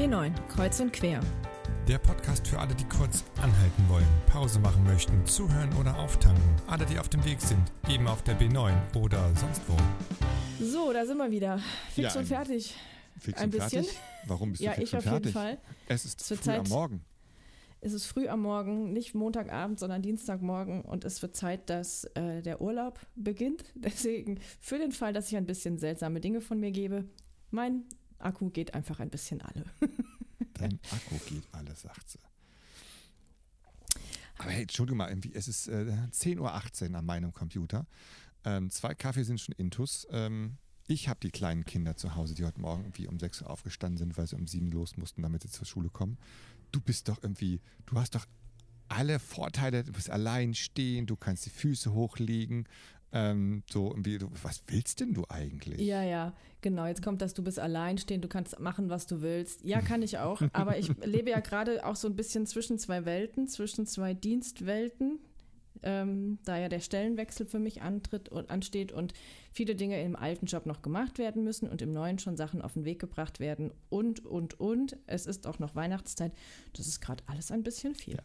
B9, 0.00 0.32
Kreuz 0.48 0.80
und 0.80 0.94
Quer. 0.94 1.20
Der 1.86 1.98
Podcast 1.98 2.48
für 2.48 2.58
alle, 2.58 2.74
die 2.74 2.84
kurz 2.84 3.22
anhalten 3.36 3.84
wollen, 3.86 4.06
Pause 4.28 4.58
machen 4.58 4.82
möchten, 4.84 5.26
zuhören 5.26 5.70
oder 5.78 5.94
auftanken. 5.98 6.42
Alle, 6.66 6.86
die 6.86 6.98
auf 6.98 7.10
dem 7.10 7.22
Weg 7.26 7.38
sind, 7.42 7.70
eben 7.86 8.06
auf 8.08 8.22
der 8.22 8.40
B9 8.40 8.72
oder 8.96 9.22
sonst 9.36 9.60
wo. 9.68 9.76
So, 10.64 10.90
da 10.94 11.04
sind 11.04 11.18
wir 11.18 11.30
wieder. 11.30 11.58
Fix 11.92 12.14
Ja, 12.14 12.18
und 12.18 12.20
ein- 12.20 12.26
fertig. 12.26 12.74
Fix 13.18 13.38
Ein 13.38 13.44
und 13.44 13.50
bisschen. 13.50 13.82
fertig? 13.84 14.00
Warum 14.26 14.52
bist 14.52 14.62
Ja, 14.62 14.70
du 14.70 14.76
fix 14.78 14.88
ich 14.88 14.92
und 14.94 14.98
auf 15.00 15.04
fertig? 15.04 15.26
jeden 15.26 15.34
Fall. 15.38 15.58
Es 15.88 16.04
ist 16.06 16.30
wird 16.30 16.40
früh 16.40 16.50
am 16.52 16.64
Zeit. 16.64 16.68
Morgen. 16.70 17.04
Es 17.82 17.92
ist 17.92 18.06
früh 18.06 18.26
am 18.28 18.40
Morgen, 18.40 18.94
nicht 18.94 19.14
Montagabend, 19.14 19.78
sondern 19.78 20.00
Dienstagmorgen 20.00 20.80
und 20.80 21.04
es 21.04 21.20
wird 21.20 21.36
Zeit, 21.36 21.68
dass 21.68 22.04
äh, 22.14 22.40
der 22.40 22.62
Urlaub 22.62 23.00
beginnt. 23.16 23.64
Deswegen, 23.74 24.40
für 24.60 24.78
den 24.78 24.92
Fall, 24.92 25.12
dass 25.12 25.30
ich 25.30 25.36
ein 25.36 25.44
bisschen 25.44 25.76
seltsame 25.76 26.20
Dinge 26.20 26.40
von 26.40 26.58
mir 26.58 26.70
gebe, 26.70 27.04
mein 27.50 27.84
Akku 28.20 28.50
geht 28.50 28.74
einfach 28.74 29.00
ein 29.00 29.10
bisschen 29.10 29.40
alle. 29.42 29.64
Dein 30.54 30.78
Akku 30.90 31.18
geht 31.26 31.44
alles, 31.52 31.82
sagt 31.82 32.10
sie. 32.10 32.18
Aber 34.38 34.50
hey, 34.50 34.62
Entschuldigung 34.62 34.98
mal, 34.98 35.08
irgendwie, 35.08 35.34
es 35.34 35.48
ist 35.48 35.68
äh, 35.68 35.92
10.18 36.12 36.38
Uhr 36.90 36.98
an 36.98 37.04
meinem 37.04 37.32
Computer. 37.32 37.86
Ähm, 38.44 38.70
zwei 38.70 38.94
Kaffee 38.94 39.22
sind 39.22 39.40
schon 39.40 39.54
intus. 39.56 40.06
Ähm, 40.10 40.56
ich 40.86 41.08
habe 41.08 41.20
die 41.20 41.30
kleinen 41.30 41.64
Kinder 41.64 41.96
zu 41.96 42.14
Hause, 42.16 42.34
die 42.34 42.44
heute 42.44 42.60
Morgen 42.60 42.82
irgendwie 42.84 43.06
um 43.06 43.18
6 43.18 43.42
Uhr 43.42 43.50
aufgestanden 43.50 43.98
sind, 43.98 44.16
weil 44.16 44.26
sie 44.26 44.36
um 44.36 44.46
7 44.46 44.70
los 44.70 44.96
mussten, 44.96 45.22
damit 45.22 45.42
sie 45.42 45.50
zur 45.50 45.66
Schule 45.66 45.90
kommen. 45.90 46.18
Du 46.72 46.80
bist 46.80 47.08
doch 47.08 47.22
irgendwie, 47.22 47.60
du 47.86 47.98
hast 47.98 48.14
doch 48.14 48.26
alle 48.88 49.20
Vorteile, 49.20 49.84
du 49.84 49.92
bist 49.92 50.10
allein 50.10 50.54
stehen, 50.54 51.06
du 51.06 51.16
kannst 51.16 51.46
die 51.46 51.50
Füße 51.50 51.92
hochlegen. 51.92 52.66
Ähm, 53.12 53.62
so 53.70 53.94
du, 53.94 54.30
was 54.42 54.62
willst 54.68 55.00
denn 55.00 55.14
du 55.14 55.24
eigentlich? 55.28 55.80
Ja, 55.80 56.02
ja, 56.02 56.32
genau. 56.60 56.86
Jetzt 56.86 57.02
kommt 57.02 57.20
das, 57.22 57.34
du 57.34 57.42
bist 57.42 57.58
allein 57.58 57.98
stehen, 57.98 58.20
du 58.20 58.28
kannst 58.28 58.58
machen, 58.60 58.88
was 58.88 59.06
du 59.06 59.20
willst. 59.20 59.64
Ja, 59.64 59.80
kann 59.80 60.02
ich 60.02 60.18
auch. 60.18 60.40
Aber 60.52 60.78
ich 60.78 60.88
lebe 61.04 61.30
ja 61.30 61.40
gerade 61.40 61.84
auch 61.84 61.96
so 61.96 62.08
ein 62.08 62.16
bisschen 62.16 62.46
zwischen 62.46 62.78
zwei 62.78 63.04
Welten, 63.04 63.48
zwischen 63.48 63.86
zwei 63.86 64.14
Dienstwelten, 64.14 65.18
ähm, 65.82 66.38
da 66.44 66.58
ja 66.58 66.68
der 66.68 66.80
Stellenwechsel 66.80 67.46
für 67.46 67.58
mich 67.58 67.82
antritt 67.82 68.28
und 68.28 68.50
ansteht 68.50 68.92
und 68.92 69.12
viele 69.52 69.74
Dinge 69.74 70.00
im 70.02 70.14
alten 70.16 70.46
Job 70.46 70.66
noch 70.66 70.82
gemacht 70.82 71.18
werden 71.18 71.42
müssen 71.44 71.68
und 71.68 71.82
im 71.82 71.92
neuen 71.92 72.18
schon 72.18 72.36
Sachen 72.36 72.62
auf 72.62 72.74
den 72.74 72.84
Weg 72.84 73.00
gebracht 73.00 73.40
werden 73.40 73.72
und, 73.88 74.24
und, 74.24 74.58
und. 74.60 74.96
Es 75.06 75.26
ist 75.26 75.46
auch 75.46 75.58
noch 75.58 75.74
Weihnachtszeit. 75.74 76.32
Das 76.74 76.86
ist 76.86 77.00
gerade 77.00 77.22
alles 77.26 77.50
ein 77.50 77.62
bisschen 77.62 77.94
viel. 77.94 78.14
Ja. 78.14 78.22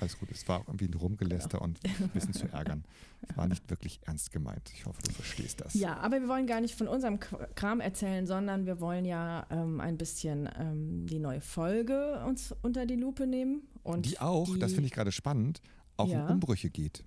Alles 0.00 0.18
gut, 0.18 0.28
es 0.32 0.46
war 0.48 0.60
auch 0.60 0.68
irgendwie 0.68 0.86
ein 0.86 0.94
Rumgeläster 0.94 1.60
und 1.62 1.78
ein 1.84 2.08
bisschen 2.10 2.32
zu 2.32 2.46
ärgern. 2.52 2.84
Es 3.28 3.36
war 3.36 3.48
nicht 3.48 3.68
wirklich 3.70 4.00
ernst 4.06 4.30
gemeint. 4.32 4.70
Ich 4.74 4.86
hoffe, 4.86 5.00
du 5.02 5.10
verstehst 5.12 5.60
das. 5.60 5.74
Ja, 5.74 5.96
aber 5.98 6.20
wir 6.20 6.28
wollen 6.28 6.46
gar 6.46 6.60
nicht 6.60 6.74
von 6.76 6.86
unserem 6.88 7.18
Kram 7.20 7.80
erzählen, 7.80 8.26
sondern 8.26 8.66
wir 8.66 8.80
wollen 8.80 9.04
ja 9.04 9.46
ähm, 9.50 9.80
ein 9.80 9.96
bisschen 9.96 10.48
ähm, 10.58 11.06
die 11.06 11.18
neue 11.18 11.40
Folge 11.40 12.22
uns 12.26 12.54
unter 12.62 12.86
die 12.86 12.96
Lupe 12.96 13.26
nehmen. 13.26 13.62
Und 13.82 14.06
die 14.06 14.18
auch, 14.20 14.56
das 14.58 14.70
die- 14.70 14.74
finde 14.76 14.86
ich 14.86 14.92
gerade 14.92 15.12
spannend, 15.12 15.60
auch 15.98 16.08
Ja. 16.08 16.24
um 16.26 16.32
Umbrüche 16.34 16.70
geht. 16.70 17.04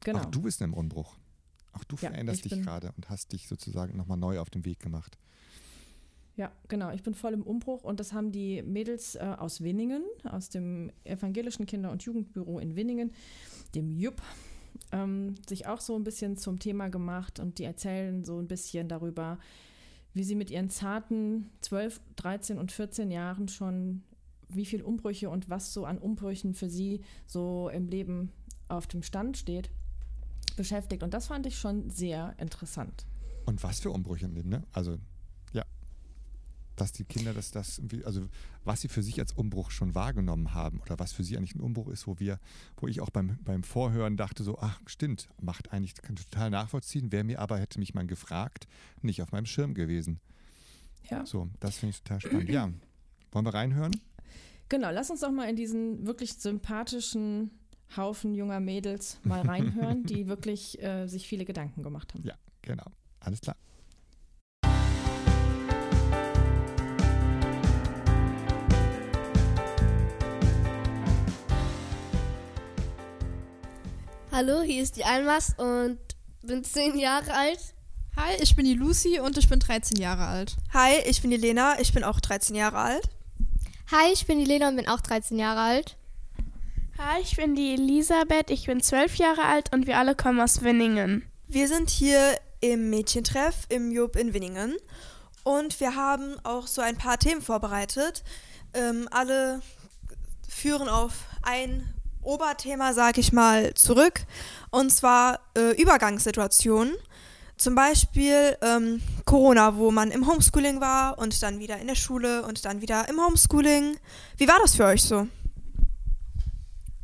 Genau. 0.00 0.20
Auch 0.20 0.24
du 0.26 0.42
bist 0.42 0.62
einem 0.62 0.74
Umbruch. 0.74 1.16
Auch 1.72 1.84
du 1.84 1.96
veränderst 1.96 2.44
ich 2.44 2.52
dich 2.52 2.62
gerade 2.62 2.92
und 2.96 3.08
hast 3.08 3.32
dich 3.32 3.48
sozusagen 3.48 3.96
nochmal 3.96 4.18
neu 4.18 4.38
auf 4.40 4.50
den 4.50 4.64
Weg 4.64 4.78
gemacht. 4.80 5.18
Ja, 6.36 6.50
genau. 6.68 6.90
Ich 6.92 7.02
bin 7.02 7.14
voll 7.14 7.34
im 7.34 7.42
Umbruch 7.42 7.84
und 7.84 8.00
das 8.00 8.12
haben 8.12 8.32
die 8.32 8.62
Mädels 8.62 9.14
äh, 9.16 9.20
aus 9.38 9.60
Winningen, 9.62 10.02
aus 10.24 10.48
dem 10.48 10.90
Evangelischen 11.04 11.66
Kinder- 11.66 11.90
und 11.90 12.02
Jugendbüro 12.02 12.58
in 12.58 12.74
Winningen, 12.74 13.12
dem 13.74 13.90
JUP, 13.90 14.20
ähm, 14.92 15.34
sich 15.46 15.66
auch 15.66 15.80
so 15.80 15.94
ein 15.94 16.04
bisschen 16.04 16.36
zum 16.36 16.58
Thema 16.58 16.88
gemacht 16.88 17.38
und 17.38 17.58
die 17.58 17.64
erzählen 17.64 18.24
so 18.24 18.38
ein 18.38 18.48
bisschen 18.48 18.88
darüber, 18.88 19.38
wie 20.14 20.24
sie 20.24 20.34
mit 20.34 20.50
ihren 20.50 20.68
zarten 20.70 21.50
12, 21.60 22.00
13 22.16 22.58
und 22.58 22.72
14 22.72 23.10
Jahren 23.10 23.48
schon, 23.48 24.02
wie 24.54 24.66
viel 24.66 24.82
Umbrüche 24.82 25.30
und 25.30 25.50
was 25.50 25.72
so 25.72 25.84
an 25.84 25.98
Umbrüchen 25.98 26.54
für 26.54 26.68
sie 26.68 27.02
so 27.26 27.68
im 27.68 27.88
Leben 27.88 28.32
auf 28.68 28.86
dem 28.86 29.02
Stand 29.02 29.36
steht, 29.36 29.70
beschäftigt. 30.56 31.02
Und 31.02 31.14
das 31.14 31.26
fand 31.26 31.46
ich 31.46 31.58
schon 31.58 31.90
sehr 31.90 32.34
interessant. 32.38 33.06
Und 33.44 33.62
was 33.62 33.80
für 33.80 33.90
Umbrüche 33.90 34.26
im 34.26 34.34
Leben, 34.34 34.48
ne? 34.48 34.62
Also, 34.72 34.98
ja. 35.52 35.64
Dass 36.76 36.92
die 36.92 37.04
Kinder 37.04 37.34
das, 37.34 37.50
das 37.50 37.78
irgendwie, 37.78 38.04
also 38.04 38.22
was 38.64 38.80
sie 38.80 38.88
für 38.88 39.02
sich 39.02 39.18
als 39.18 39.32
Umbruch 39.32 39.70
schon 39.70 39.94
wahrgenommen 39.94 40.54
haben 40.54 40.80
oder 40.80 40.98
was 40.98 41.12
für 41.12 41.24
sie 41.24 41.36
eigentlich 41.36 41.54
ein 41.54 41.60
Umbruch 41.60 41.88
ist, 41.88 42.06
wo 42.06 42.18
wir, 42.18 42.38
wo 42.76 42.86
ich 42.86 43.00
auch 43.00 43.10
beim, 43.10 43.38
beim 43.44 43.62
Vorhören 43.62 44.16
dachte 44.16 44.44
so, 44.44 44.58
ach 44.58 44.80
stimmt, 44.86 45.28
macht 45.40 45.72
eigentlich, 45.72 45.94
kann 45.94 46.16
total 46.16 46.50
nachvollziehen, 46.50 47.12
wäre 47.12 47.24
mir 47.24 47.40
aber, 47.40 47.58
hätte 47.58 47.78
mich 47.78 47.94
mal 47.94 48.06
gefragt, 48.06 48.66
nicht 49.02 49.22
auf 49.22 49.32
meinem 49.32 49.46
Schirm 49.46 49.74
gewesen. 49.74 50.20
Ja. 51.10 51.26
So, 51.26 51.48
das 51.60 51.76
finde 51.76 51.90
ich 51.90 52.02
total 52.02 52.20
spannend. 52.20 52.48
Ja, 52.48 52.70
wollen 53.32 53.44
wir 53.44 53.54
reinhören? 53.54 53.92
Genau, 54.72 54.90
lass 54.90 55.10
uns 55.10 55.20
doch 55.20 55.30
mal 55.30 55.50
in 55.50 55.56
diesen 55.56 56.06
wirklich 56.06 56.32
sympathischen 56.32 57.50
Haufen 57.94 58.34
junger 58.34 58.58
Mädels 58.58 59.18
mal 59.22 59.42
reinhören, 59.46 60.04
die 60.04 60.28
wirklich 60.28 60.82
äh, 60.82 61.06
sich 61.08 61.28
viele 61.28 61.44
Gedanken 61.44 61.82
gemacht 61.82 62.14
haben. 62.14 62.24
Ja, 62.24 62.36
genau. 62.62 62.86
Alles 63.20 63.42
klar. 63.42 63.54
Hallo, 74.30 74.62
hier 74.62 74.82
ist 74.82 74.96
die 74.96 75.04
Almas 75.04 75.54
und 75.58 75.98
bin 76.40 76.64
10 76.64 76.98
Jahre 76.98 77.30
alt. 77.34 77.74
Hi, 78.16 78.36
ich 78.40 78.56
bin 78.56 78.64
die 78.64 78.72
Lucy 78.72 79.20
und 79.20 79.36
ich 79.36 79.50
bin 79.50 79.58
13 79.58 80.00
Jahre 80.00 80.28
alt. 80.28 80.56
Hi, 80.72 80.94
ich 81.04 81.20
bin 81.20 81.30
die 81.30 81.36
Lena, 81.36 81.78
ich 81.78 81.92
bin 81.92 82.04
auch 82.04 82.20
13 82.20 82.56
Jahre 82.56 82.78
alt. 82.78 83.10
Hi, 83.94 84.10
ich 84.10 84.26
bin 84.26 84.38
die 84.38 84.46
Lena 84.46 84.68
und 84.68 84.76
bin 84.76 84.88
auch 84.88 85.02
13 85.02 85.38
Jahre 85.38 85.60
alt. 85.60 85.98
Hi, 86.96 87.20
ich 87.20 87.36
bin 87.36 87.54
die 87.54 87.74
Elisabeth, 87.74 88.48
ich 88.48 88.64
bin 88.64 88.80
zwölf 88.80 89.16
Jahre 89.16 89.44
alt 89.44 89.70
und 89.74 89.86
wir 89.86 89.98
alle 89.98 90.14
kommen 90.14 90.40
aus 90.40 90.62
Winningen. 90.62 91.30
Wir 91.46 91.68
sind 91.68 91.90
hier 91.90 92.38
im 92.60 92.88
Mädchentreff 92.88 93.66
im 93.68 93.92
Job 93.92 94.16
in 94.16 94.32
Winningen 94.32 94.76
und 95.44 95.78
wir 95.78 95.94
haben 95.94 96.36
auch 96.42 96.68
so 96.68 96.80
ein 96.80 96.96
paar 96.96 97.18
Themen 97.18 97.42
vorbereitet. 97.42 98.24
Ähm, 98.72 99.08
alle 99.10 99.60
führen 100.48 100.88
auf 100.88 101.26
ein 101.42 101.92
Oberthema, 102.22 102.94
sag 102.94 103.18
ich 103.18 103.30
mal, 103.34 103.74
zurück 103.74 104.22
und 104.70 104.88
zwar 104.88 105.40
äh, 105.54 105.78
Übergangssituationen. 105.78 106.94
Zum 107.62 107.76
Beispiel 107.76 108.56
ähm, 108.60 109.00
Corona, 109.24 109.76
wo 109.76 109.92
man 109.92 110.10
im 110.10 110.26
Homeschooling 110.26 110.80
war 110.80 111.16
und 111.20 111.40
dann 111.44 111.60
wieder 111.60 111.78
in 111.78 111.86
der 111.86 111.94
Schule 111.94 112.44
und 112.44 112.64
dann 112.64 112.80
wieder 112.80 113.08
im 113.08 113.24
Homeschooling. 113.24 113.98
Wie 114.36 114.48
war 114.48 114.58
das 114.60 114.74
für 114.74 114.84
euch 114.86 115.04
so? 115.04 115.28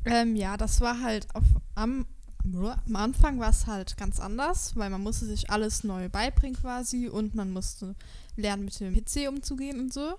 Ähm, 0.04 0.34
ja, 0.34 0.56
das 0.56 0.80
war 0.80 1.00
halt 1.00 1.32
auf, 1.32 1.44
am, 1.76 2.06
am 2.42 2.96
Anfang 2.96 3.38
war 3.38 3.50
es 3.50 3.68
halt 3.68 3.96
ganz 3.96 4.18
anders, 4.18 4.74
weil 4.74 4.90
man 4.90 5.00
musste 5.00 5.26
sich 5.26 5.48
alles 5.48 5.84
neu 5.84 6.08
beibringen 6.08 6.60
quasi 6.60 7.06
und 7.06 7.36
man 7.36 7.52
musste 7.52 7.94
lernen, 8.34 8.64
mit 8.64 8.80
dem 8.80 8.96
PC 8.96 9.28
umzugehen 9.28 9.78
und 9.78 9.94
so. 9.94 10.14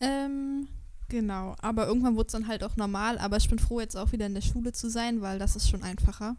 Ähm, 0.00 0.66
genau, 1.10 1.56
aber 1.60 1.86
irgendwann 1.86 2.16
wurde 2.16 2.28
es 2.28 2.32
dann 2.32 2.48
halt 2.48 2.64
auch 2.64 2.76
normal, 2.76 3.18
aber 3.18 3.36
ich 3.36 3.50
bin 3.50 3.58
froh, 3.58 3.80
jetzt 3.80 3.98
auch 3.98 4.12
wieder 4.12 4.24
in 4.24 4.34
der 4.34 4.40
Schule 4.40 4.72
zu 4.72 4.88
sein, 4.88 5.20
weil 5.20 5.38
das 5.38 5.56
ist 5.56 5.68
schon 5.68 5.82
einfacher. 5.82 6.36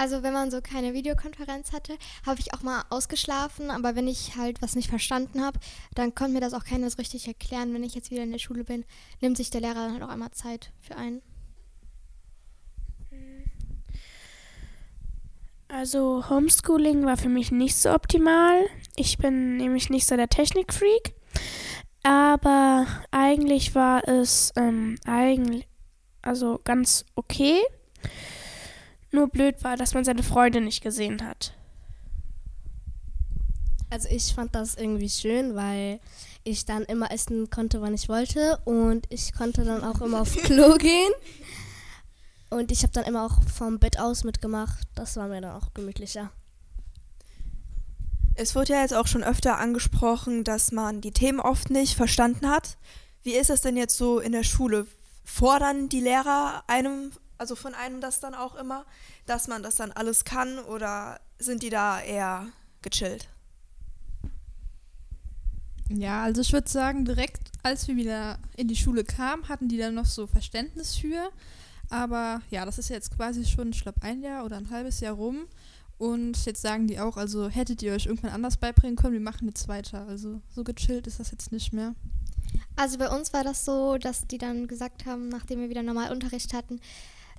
Also, 0.00 0.22
wenn 0.22 0.32
man 0.32 0.52
so 0.52 0.60
keine 0.60 0.94
Videokonferenz 0.94 1.72
hatte, 1.72 1.98
habe 2.24 2.38
ich 2.38 2.54
auch 2.54 2.62
mal 2.62 2.84
ausgeschlafen, 2.88 3.68
aber 3.68 3.96
wenn 3.96 4.06
ich 4.06 4.36
halt 4.36 4.62
was 4.62 4.76
nicht 4.76 4.88
verstanden 4.88 5.44
habe, 5.44 5.58
dann 5.96 6.14
konnte 6.14 6.34
mir 6.34 6.40
das 6.40 6.54
auch 6.54 6.64
keiner 6.64 6.88
so 6.88 6.98
richtig 6.98 7.26
erklären. 7.26 7.74
Wenn 7.74 7.82
ich 7.82 7.96
jetzt 7.96 8.12
wieder 8.12 8.22
in 8.22 8.30
der 8.30 8.38
Schule 8.38 8.62
bin, 8.62 8.84
nimmt 9.20 9.36
sich 9.36 9.50
der 9.50 9.60
Lehrer 9.60 9.74
dann 9.74 9.94
halt 9.94 10.04
auch 10.04 10.08
einmal 10.08 10.30
Zeit 10.30 10.70
für 10.80 10.94
einen. 10.94 11.20
Also 15.66 16.30
Homeschooling 16.30 17.04
war 17.04 17.16
für 17.16 17.28
mich 17.28 17.50
nicht 17.50 17.74
so 17.74 17.90
optimal. 17.90 18.66
Ich 18.94 19.18
bin 19.18 19.56
nämlich 19.56 19.90
nicht 19.90 20.06
so 20.06 20.14
der 20.14 20.28
Technikfreak. 20.28 21.12
Aber 22.04 22.86
eigentlich 23.10 23.74
war 23.74 24.06
es 24.06 24.52
ähm, 24.54 24.96
eigentlich 25.06 25.66
also 26.22 26.60
ganz 26.62 27.04
okay. 27.16 27.60
Nur 29.10 29.28
blöd 29.28 29.62
war, 29.64 29.76
dass 29.76 29.94
man 29.94 30.04
seine 30.04 30.22
Freunde 30.22 30.60
nicht 30.60 30.82
gesehen 30.82 31.24
hat. 31.24 31.54
Also, 33.90 34.08
ich 34.10 34.34
fand 34.34 34.54
das 34.54 34.74
irgendwie 34.74 35.08
schön, 35.08 35.54
weil 35.54 36.00
ich 36.44 36.64
dann 36.66 36.82
immer 36.84 37.10
essen 37.10 37.50
konnte, 37.50 37.80
wann 37.80 37.94
ich 37.94 38.08
wollte 38.08 38.58
und 38.64 39.06
ich 39.10 39.32
konnte 39.32 39.64
dann 39.64 39.82
auch 39.82 40.00
immer 40.00 40.20
auf 40.20 40.36
Klo 40.36 40.74
gehen. 40.78 41.12
Und 42.50 42.72
ich 42.72 42.82
habe 42.82 42.92
dann 42.92 43.04
immer 43.04 43.26
auch 43.26 43.42
vom 43.42 43.78
Bett 43.78 43.98
aus 43.98 44.24
mitgemacht. 44.24 44.86
Das 44.94 45.16
war 45.16 45.28
mir 45.28 45.40
dann 45.40 45.52
auch 45.52 45.74
gemütlicher. 45.74 46.30
Es 48.34 48.54
wurde 48.54 48.74
ja 48.74 48.82
jetzt 48.82 48.94
auch 48.94 49.06
schon 49.06 49.24
öfter 49.24 49.58
angesprochen, 49.58 50.44
dass 50.44 50.70
man 50.70 51.00
die 51.00 51.10
Themen 51.12 51.40
oft 51.40 51.70
nicht 51.70 51.96
verstanden 51.96 52.48
hat. 52.48 52.78
Wie 53.22 53.34
ist 53.34 53.50
es 53.50 53.60
denn 53.60 53.76
jetzt 53.76 53.96
so 53.96 54.20
in 54.20 54.32
der 54.32 54.44
Schule? 54.44 54.86
Fordern 55.24 55.88
die 55.88 56.00
Lehrer 56.00 56.62
einem, 56.68 57.10
also 57.38 57.54
von 57.54 57.74
einem 57.74 58.00
das 58.00 58.20
dann 58.20 58.34
auch 58.34 58.54
immer, 58.56 58.84
dass 59.26 59.48
man 59.48 59.62
das 59.62 59.76
dann 59.76 59.92
alles 59.92 60.24
kann 60.24 60.58
oder 60.58 61.20
sind 61.38 61.62
die 61.62 61.70
da 61.70 62.00
eher 62.00 62.46
gechillt? 62.82 63.28
Ja, 65.88 66.24
also 66.24 66.42
ich 66.42 66.52
würde 66.52 66.68
sagen, 66.68 67.04
direkt 67.04 67.50
als 67.62 67.88
wir 67.88 67.96
wieder 67.96 68.38
in 68.56 68.68
die 68.68 68.76
Schule 68.76 69.04
kamen, 69.04 69.48
hatten 69.48 69.68
die 69.68 69.78
dann 69.78 69.94
noch 69.94 70.04
so 70.04 70.26
Verständnis 70.26 70.94
für. 70.96 71.30
Aber 71.90 72.42
ja, 72.50 72.66
das 72.66 72.78
ist 72.78 72.90
jetzt 72.90 73.16
quasi 73.16 73.46
schon, 73.46 73.70
ich 73.70 73.80
glaube, 73.80 74.02
ein 74.02 74.22
Jahr 74.22 74.44
oder 74.44 74.58
ein 74.58 74.70
halbes 74.70 75.00
Jahr 75.00 75.14
rum. 75.14 75.46
Und 75.96 76.44
jetzt 76.44 76.62
sagen 76.62 76.86
die 76.86 77.00
auch, 77.00 77.16
also 77.16 77.48
hättet 77.48 77.82
ihr 77.82 77.92
euch 77.92 78.06
irgendwann 78.06 78.30
anders 78.30 78.56
beibringen 78.56 78.96
können, 78.96 79.14
wir 79.14 79.20
machen 79.20 79.48
jetzt 79.48 79.66
weiter. 79.66 80.06
Also 80.06 80.40
so 80.54 80.62
gechillt 80.62 81.06
ist 81.06 81.18
das 81.18 81.30
jetzt 81.30 81.50
nicht 81.50 81.72
mehr. 81.72 81.94
Also 82.76 82.98
bei 82.98 83.10
uns 83.10 83.32
war 83.32 83.42
das 83.42 83.64
so, 83.64 83.98
dass 83.98 84.26
die 84.26 84.38
dann 84.38 84.68
gesagt 84.68 85.06
haben, 85.06 85.28
nachdem 85.28 85.60
wir 85.60 85.70
wieder 85.70 85.82
normal 85.82 86.12
Unterricht 86.12 86.54
hatten, 86.54 86.80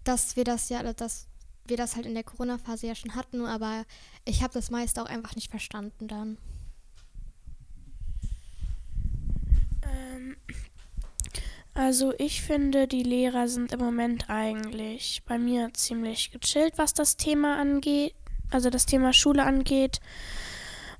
dass 0.04 0.36
wir 0.36 0.44
das 0.44 0.69
ja, 0.69 0.81
dass 0.94 1.28
wir 1.69 1.78
das 1.78 1.96
halt 1.96 2.06
in 2.06 2.16
der 2.16 2.24
Corona-Phase 2.24 2.88
ja 2.88 2.96
schon 2.96 3.16
hatten, 3.16 3.46
aber 3.46 3.86
ich 4.25 4.42
habe 4.42 4.54
das 4.54 4.72
meist 4.72 5.00
auch 5.00 5.06
einfach 5.06 5.36
nicht 5.36 5.50
verstanden 5.50 6.07
dann. 6.07 6.38
Ähm, 9.84 10.36
also 11.74 12.13
ich 12.18 12.42
finde, 12.42 12.88
die 12.88 13.04
Lehrer 13.04 13.48
sind 13.48 13.72
im 13.72 13.80
Moment 13.80 14.30
eigentlich 14.30 15.24
bei 15.25 15.38
mir 15.38 15.74
ziemlich 15.74 16.31
gechillt, 16.31 16.78
was 16.78 16.94
das 16.94 17.18
Thema 17.18 17.57
angeht, 17.60 18.16
also 18.50 18.69
das 18.69 18.86
Thema 18.86 19.13
Schule 19.13 19.44
angeht. 19.44 20.00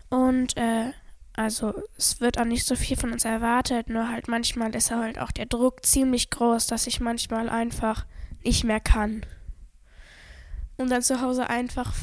Und 0.10 0.56
äh, 0.58 0.92
also 1.34 1.74
es 1.98 2.20
wird 2.22 2.40
auch 2.40 2.46
nicht 2.46 2.66
so 2.66 2.76
viel 2.76 2.98
von 2.98 3.12
uns 3.12 3.26
erwartet, 3.26 3.90
nur 3.90 4.10
halt 4.10 4.28
manchmal 4.28 4.74
ist 4.76 4.92
halt 4.92 5.20
auch 5.20 5.32
der 5.32 5.46
Druck 5.46 5.86
ziemlich 5.86 6.30
groß, 6.30 6.68
dass 6.68 6.88
ich 6.88 7.00
manchmal 7.00 7.50
einfach 7.50 8.06
nicht 8.44 8.64
mehr 8.64 8.80
kann. 8.80 9.26
Und 10.78 10.90
dann 10.90 11.02
zu 11.02 11.22
Hause 11.22 11.50
einfach 11.50 11.94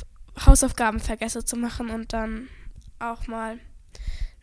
Hausaufgaben 0.44 1.00
vergesse 1.00 1.44
zu 1.44 1.56
machen 1.56 1.90
und 1.90 2.12
dann 2.12 2.48
auch 2.98 3.26
mal 3.26 3.58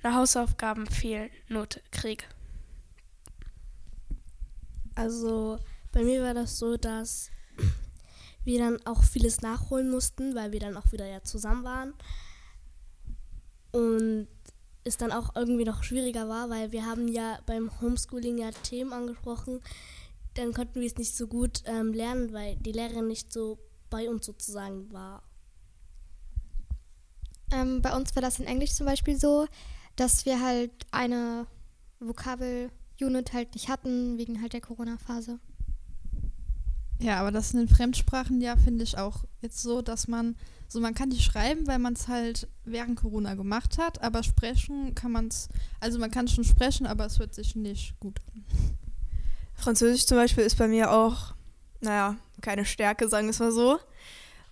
eine 0.01 0.16
Hausaufgabenfehlnote 0.16 1.81
kriege. 1.92 2.25
Also 4.95 5.60
bei 5.92 6.04
mir 6.04 6.24
war 6.24 6.34
das 6.34 6.57
so, 6.57 6.78
dass 6.78 7.30
wir 8.44 8.60
dann 8.60 8.86
auch 8.86 9.04
vieles 9.04 9.42
nachholen 9.42 9.90
mussten, 9.90 10.36
weil 10.36 10.51
wir 10.51 10.60
dann 10.60 10.78
auch 10.78 10.92
wieder 10.92 11.07
ja 11.07 11.24
zusammen 11.24 11.63
waren. 11.63 11.94
Und 13.72 14.28
es 14.84 14.98
dann 14.98 15.12
auch 15.12 15.36
irgendwie 15.36 15.63
noch 15.63 15.84
schwieriger 15.84 16.28
war, 16.28 16.50
weil 16.50 16.72
wir 16.72 16.86
haben 16.86 17.07
ja 17.07 17.40
beim 17.45 17.72
Homeschooling 17.80 18.38
ja 18.38 18.51
Themen 18.51 18.92
angesprochen. 18.92 19.62
Dann 20.35 20.53
konnten 20.53 20.80
wir 20.80 20.88
es 20.88 20.97
nicht 20.97 21.15
so 21.15 21.27
gut 21.27 21.62
ähm, 21.65 21.94
lernen, 21.94 22.33
weil 22.33 22.56
die 22.57 22.71
Lehrerin 22.71 23.07
nicht 23.07 23.31
so 23.31 23.59
bei 23.89 24.09
uns 24.09 24.25
sozusagen 24.25 24.91
war. 24.91 25.24
Ähm, 27.51 27.81
bei 27.81 27.95
uns 27.95 28.15
war 28.15 28.21
das 28.21 28.39
in 28.39 28.45
Englisch 28.45 28.74
zum 28.74 28.88
Beispiel 28.88 29.18
so, 29.18 29.47
dass 29.95 30.25
wir 30.25 30.41
halt 30.41 30.71
eine 30.91 31.45
Vokabel-Unit 32.00 33.33
halt 33.33 33.53
nicht 33.53 33.69
hatten, 33.69 34.18
wegen 34.18 34.41
halt 34.41 34.53
der 34.53 34.62
Corona-Phase. 34.62 35.39
Ja, 37.00 37.19
aber 37.19 37.31
das 37.31 37.53
in 37.53 37.59
den 37.59 37.68
Fremdsprachen 37.68 38.41
ja 38.41 38.56
finde 38.56 38.83
ich 38.83 38.97
auch 38.97 39.25
jetzt 39.41 39.62
so, 39.62 39.81
dass 39.81 40.07
man 40.07 40.35
so 40.68 40.80
man 40.80 40.95
kann 40.95 41.09
die 41.09 41.19
schreiben, 41.19 41.68
weil 41.68 41.80
man 41.80 41.94
es 41.94 42.07
halt 42.07 42.47
während 42.65 43.00
Corona 43.00 43.35
gemacht 43.35 43.77
hat, 43.77 44.01
aber 44.01 44.24
sprechen 44.24 44.95
kann 44.95 45.12
man 45.12 45.27
es, 45.27 45.50
also 45.80 46.00
man 46.00 46.09
kann 46.09 46.27
schon 46.27 46.44
sprechen, 46.44 46.88
aber 46.88 47.06
es 47.06 47.19
hört 47.19 47.35
sich 47.35 47.56
nicht 47.56 48.00
gut 48.00 48.19
an. 48.33 48.44
Französisch 49.55 50.05
zum 50.05 50.17
Beispiel 50.17 50.44
ist 50.44 50.57
bei 50.57 50.67
mir 50.67 50.91
auch, 50.91 51.33
naja, 51.79 52.17
keine 52.41 52.65
Stärke, 52.65 53.07
sagen 53.07 53.27
wir 53.27 53.31
es 53.31 53.39
mal 53.39 53.51
so. 53.51 53.79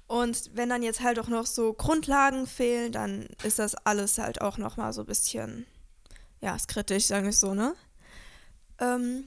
Und 0.07 0.51
wenn 0.55 0.67
dann 0.69 0.83
jetzt 0.83 1.01
halt 1.01 1.19
auch 1.19 1.29
noch 1.29 1.45
so 1.45 1.71
Grundlagen 1.73 2.45
fehlen, 2.45 2.91
dann 2.91 3.27
ist 3.43 3.59
das 3.59 3.75
alles 3.75 4.17
halt 4.17 4.41
auch 4.41 4.57
noch 4.57 4.75
mal 4.75 4.91
so 4.91 5.01
ein 5.01 5.07
bisschen, 5.07 5.65
ja, 6.41 6.55
ist 6.55 6.67
kritisch, 6.67 7.05
sagen 7.05 7.23
wir 7.23 7.29
es 7.29 7.39
so, 7.39 7.53
ne? 7.53 7.75
Ähm, 8.79 9.25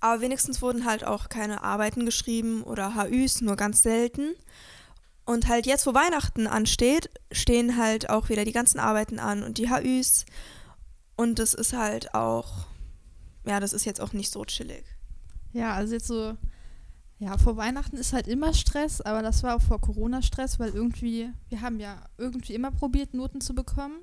aber 0.00 0.22
wenigstens 0.22 0.62
wurden 0.62 0.86
halt 0.86 1.04
auch 1.04 1.28
keine 1.28 1.62
Arbeiten 1.62 2.06
geschrieben 2.06 2.62
oder 2.62 2.94
HÜs, 2.94 3.40
nur 3.42 3.56
ganz 3.56 3.82
selten. 3.82 4.34
Und 5.26 5.48
halt 5.48 5.66
jetzt, 5.66 5.86
wo 5.86 5.92
Weihnachten 5.92 6.46
ansteht, 6.46 7.10
stehen 7.32 7.76
halt 7.76 8.08
auch 8.08 8.28
wieder 8.28 8.44
die 8.44 8.52
ganzen 8.52 8.78
Arbeiten 8.78 9.18
an 9.18 9.42
und 9.42 9.58
die 9.58 9.68
HÜs. 9.68 10.24
Und 11.16 11.38
das 11.38 11.52
ist 11.52 11.72
halt 11.72 12.14
auch, 12.14 12.66
ja, 13.44 13.60
das 13.60 13.72
ist 13.72 13.84
jetzt 13.84 14.00
auch 14.00 14.12
nicht 14.12 14.32
so 14.32 14.44
chillig. 14.44 14.84
Ja, 15.56 15.72
also 15.74 15.94
jetzt 15.94 16.06
so, 16.06 16.36
ja, 17.18 17.38
vor 17.38 17.56
Weihnachten 17.56 17.96
ist 17.96 18.12
halt 18.12 18.28
immer 18.28 18.52
Stress, 18.52 19.00
aber 19.00 19.22
das 19.22 19.42
war 19.42 19.56
auch 19.56 19.62
vor 19.62 19.80
Corona 19.80 20.20
Stress, 20.20 20.58
weil 20.58 20.70
irgendwie, 20.70 21.30
wir 21.48 21.62
haben 21.62 21.80
ja 21.80 22.02
irgendwie 22.18 22.54
immer 22.54 22.70
probiert, 22.70 23.14
Noten 23.14 23.40
zu 23.40 23.54
bekommen. 23.54 24.00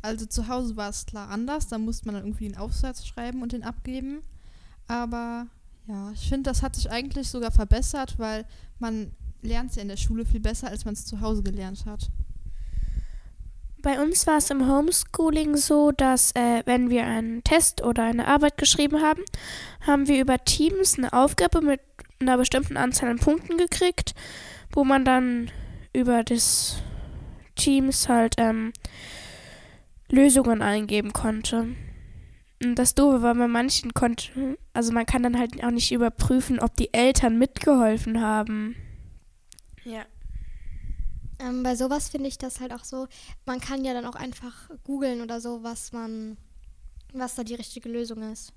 Also 0.00 0.24
zu 0.26 0.48
Hause 0.48 0.76
war 0.76 0.88
es 0.88 1.06
klar 1.06 1.28
anders, 1.28 1.68
da 1.68 1.78
musste 1.78 2.06
man 2.06 2.14
dann 2.14 2.24
irgendwie 2.24 2.46
einen 2.46 2.56
Aufsatz 2.56 3.06
schreiben 3.06 3.42
und 3.42 3.52
den 3.52 3.64
abgeben. 3.64 4.22
Aber 4.86 5.46
ja, 5.86 6.10
ich 6.12 6.28
finde, 6.28 6.50
das 6.50 6.62
hat 6.62 6.76
sich 6.76 6.90
eigentlich 6.90 7.28
sogar 7.28 7.50
verbessert, 7.50 8.18
weil 8.18 8.46
man 8.78 9.12
lernt 9.42 9.70
es 9.70 9.76
ja 9.76 9.82
in 9.82 9.88
der 9.88 9.98
Schule 9.98 10.24
viel 10.24 10.40
besser, 10.40 10.68
als 10.68 10.86
man 10.86 10.94
es 10.94 11.04
zu 11.04 11.20
Hause 11.20 11.42
gelernt 11.42 11.84
hat. 11.84 12.10
Bei 13.84 14.00
uns 14.00 14.26
war 14.26 14.38
es 14.38 14.48
im 14.48 14.66
Homeschooling 14.66 15.58
so, 15.58 15.92
dass 15.92 16.32
äh, 16.32 16.62
wenn 16.64 16.88
wir 16.88 17.04
einen 17.04 17.44
Test 17.44 17.84
oder 17.84 18.04
eine 18.04 18.26
Arbeit 18.26 18.56
geschrieben 18.56 19.02
haben, 19.02 19.22
haben 19.86 20.08
wir 20.08 20.22
über 20.22 20.42
Teams 20.42 20.96
eine 20.96 21.12
Aufgabe 21.12 21.60
mit 21.60 21.82
einer 22.18 22.38
bestimmten 22.38 22.78
Anzahl 22.78 23.10
an 23.10 23.18
Punkten 23.18 23.58
gekriegt, 23.58 24.14
wo 24.72 24.84
man 24.84 25.04
dann 25.04 25.50
über 25.92 26.24
das 26.24 26.82
Teams 27.56 28.08
halt 28.08 28.36
ähm, 28.38 28.72
Lösungen 30.08 30.62
eingeben 30.62 31.12
konnte. 31.12 31.66
Und 32.62 32.76
das 32.76 32.94
Doofe 32.94 33.20
war, 33.20 33.34
bei 33.34 33.48
manchen 33.48 33.92
konnte, 33.92 34.56
also 34.72 34.94
man 34.94 35.04
kann 35.04 35.22
dann 35.22 35.38
halt 35.38 35.62
auch 35.62 35.70
nicht 35.70 35.92
überprüfen, 35.92 36.58
ob 36.58 36.74
die 36.76 36.94
Eltern 36.94 37.38
mitgeholfen 37.38 38.22
haben. 38.22 38.76
Ja. 39.84 40.06
Ähm, 41.38 41.62
bei 41.62 41.76
sowas 41.76 42.08
finde 42.08 42.28
ich 42.28 42.38
das 42.38 42.60
halt 42.60 42.72
auch 42.72 42.84
so, 42.84 43.08
man 43.46 43.60
kann 43.60 43.84
ja 43.84 43.92
dann 43.92 44.06
auch 44.06 44.14
einfach 44.14 44.70
googeln 44.84 45.20
oder 45.20 45.40
so, 45.40 45.62
was 45.62 45.92
man, 45.92 46.36
was 47.12 47.34
da 47.34 47.44
die 47.44 47.54
richtige 47.54 47.88
Lösung 47.88 48.32
ist. 48.32 48.52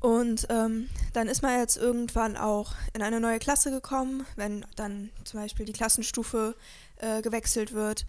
Und 0.00 0.46
ähm, 0.50 0.90
dann 1.14 1.28
ist 1.28 1.40
man 1.40 1.58
jetzt 1.58 1.78
irgendwann 1.78 2.36
auch 2.36 2.74
in 2.92 3.00
eine 3.00 3.20
neue 3.20 3.38
Klasse 3.38 3.70
gekommen, 3.70 4.26
wenn 4.36 4.66
dann 4.76 5.08
zum 5.24 5.40
Beispiel 5.40 5.64
die 5.64 5.72
Klassenstufe 5.72 6.54
äh, 6.96 7.22
gewechselt 7.22 7.72
wird. 7.72 8.04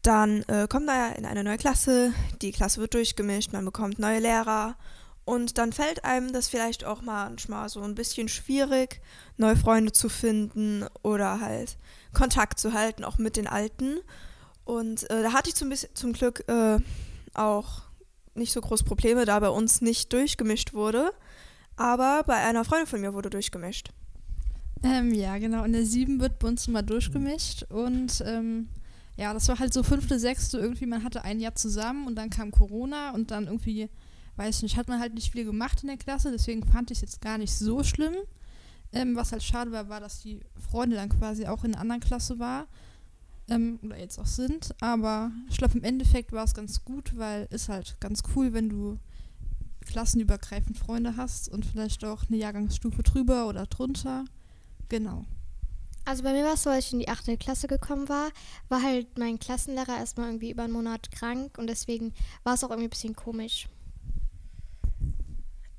Dann 0.00 0.42
äh, 0.44 0.66
kommt 0.68 0.86
man 0.86 0.96
ja 0.96 1.08
in 1.16 1.26
eine 1.26 1.44
neue 1.44 1.58
Klasse, 1.58 2.14
die 2.40 2.52
Klasse 2.52 2.80
wird 2.80 2.94
durchgemischt, 2.94 3.52
man 3.52 3.64
bekommt 3.64 3.98
neue 3.98 4.20
Lehrer 4.20 4.76
und 5.24 5.56
dann 5.58 5.72
fällt 5.72 6.04
einem 6.04 6.32
das 6.32 6.48
vielleicht 6.48 6.84
auch 6.84 7.02
manchmal 7.02 7.68
so 7.68 7.80
ein 7.80 7.94
bisschen 7.94 8.28
schwierig, 8.28 9.00
neue 9.36 9.56
Freunde 9.56 9.92
zu 9.92 10.08
finden 10.08 10.86
oder 11.02 11.40
halt 11.40 11.76
Kontakt 12.14 12.58
zu 12.58 12.72
halten, 12.72 13.04
auch 13.04 13.18
mit 13.18 13.36
den 13.36 13.46
Alten. 13.46 13.98
Und 14.64 15.08
äh, 15.10 15.22
da 15.22 15.32
hatte 15.32 15.50
ich 15.50 15.54
zum, 15.54 15.72
zum 15.94 16.12
Glück 16.12 16.44
äh, 16.48 16.78
auch 17.34 17.82
nicht 18.34 18.52
so 18.52 18.60
groß 18.60 18.82
Probleme, 18.84 19.24
da 19.24 19.38
bei 19.40 19.48
uns 19.48 19.80
nicht 19.80 20.12
durchgemischt 20.12 20.72
wurde. 20.72 21.12
Aber 21.76 22.22
bei 22.26 22.36
einer 22.36 22.64
Freundin 22.64 22.86
von 22.86 23.00
mir 23.00 23.14
wurde 23.14 23.30
durchgemischt. 23.30 23.90
Ähm, 24.82 25.12
ja, 25.12 25.38
genau. 25.38 25.64
In 25.64 25.72
der 25.72 25.84
7 25.84 26.20
wird 26.20 26.38
bei 26.38 26.48
uns 26.48 26.68
immer 26.68 26.82
durchgemischt. 26.82 27.64
Und 27.64 28.22
ähm, 28.26 28.68
ja, 29.16 29.34
das 29.34 29.48
war 29.48 29.58
halt 29.58 29.74
so 29.74 29.82
fünfte, 29.82 30.18
sechste 30.18 30.58
irgendwie. 30.58 30.86
Man 30.86 31.04
hatte 31.04 31.24
ein 31.24 31.40
Jahr 31.40 31.54
zusammen 31.54 32.06
und 32.06 32.16
dann 32.16 32.30
kam 32.30 32.50
Corona 32.50 33.12
und 33.12 33.30
dann 33.30 33.46
irgendwie 33.46 33.90
weiß 34.36 34.62
nicht, 34.62 34.76
hat 34.76 34.88
man 34.88 35.00
halt 35.00 35.14
nicht 35.14 35.32
viel 35.32 35.44
gemacht 35.44 35.82
in 35.82 35.88
der 35.88 35.96
Klasse, 35.96 36.30
deswegen 36.30 36.64
fand 36.66 36.90
ich 36.90 36.98
es 36.98 37.02
jetzt 37.02 37.20
gar 37.20 37.38
nicht 37.38 37.54
so 37.54 37.82
schlimm. 37.82 38.14
Ähm, 38.94 39.16
was 39.16 39.32
halt 39.32 39.42
schade 39.42 39.72
war, 39.72 39.88
war, 39.88 40.00
dass 40.00 40.20
die 40.20 40.40
Freunde 40.70 40.96
dann 40.96 41.08
quasi 41.08 41.46
auch 41.46 41.64
in 41.64 41.72
einer 41.72 41.80
anderen 41.80 42.00
Klasse 42.00 42.38
war. 42.38 42.66
Ähm, 43.48 43.78
oder 43.82 43.98
jetzt 43.98 44.18
auch 44.18 44.26
sind. 44.26 44.74
Aber 44.80 45.30
ich 45.50 45.58
glaube, 45.58 45.76
im 45.76 45.84
Endeffekt 45.84 46.32
war 46.32 46.44
es 46.44 46.54
ganz 46.54 46.84
gut, 46.84 47.16
weil 47.16 47.46
es 47.50 47.68
halt 47.68 48.00
ganz 48.00 48.22
cool, 48.34 48.52
wenn 48.52 48.68
du 48.68 48.98
klassenübergreifend 49.84 50.78
Freunde 50.78 51.16
hast 51.16 51.48
und 51.48 51.66
vielleicht 51.66 52.04
auch 52.04 52.24
eine 52.28 52.38
Jahrgangsstufe 52.38 53.02
drüber 53.02 53.48
oder 53.48 53.66
drunter. 53.66 54.24
Genau. 54.88 55.24
Also 56.06 56.22
bei 56.22 56.32
mir 56.32 56.44
war 56.44 56.54
es 56.54 56.62
so, 56.62 56.70
als 56.70 56.86
ich 56.86 56.92
in 56.92 56.98
die 56.98 57.08
achte 57.08 57.36
Klasse 57.38 57.66
gekommen 57.66 58.08
war, 58.08 58.30
war 58.68 58.82
halt 58.82 59.18
mein 59.18 59.38
Klassenlehrer 59.38 59.96
erstmal 59.96 60.28
irgendwie 60.28 60.50
über 60.50 60.64
einen 60.64 60.72
Monat 60.72 61.10
krank 61.10 61.56
und 61.58 61.66
deswegen 61.66 62.12
war 62.42 62.54
es 62.54 62.64
auch 62.64 62.70
irgendwie 62.70 62.88
ein 62.88 62.90
bisschen 62.90 63.16
komisch. 63.16 63.68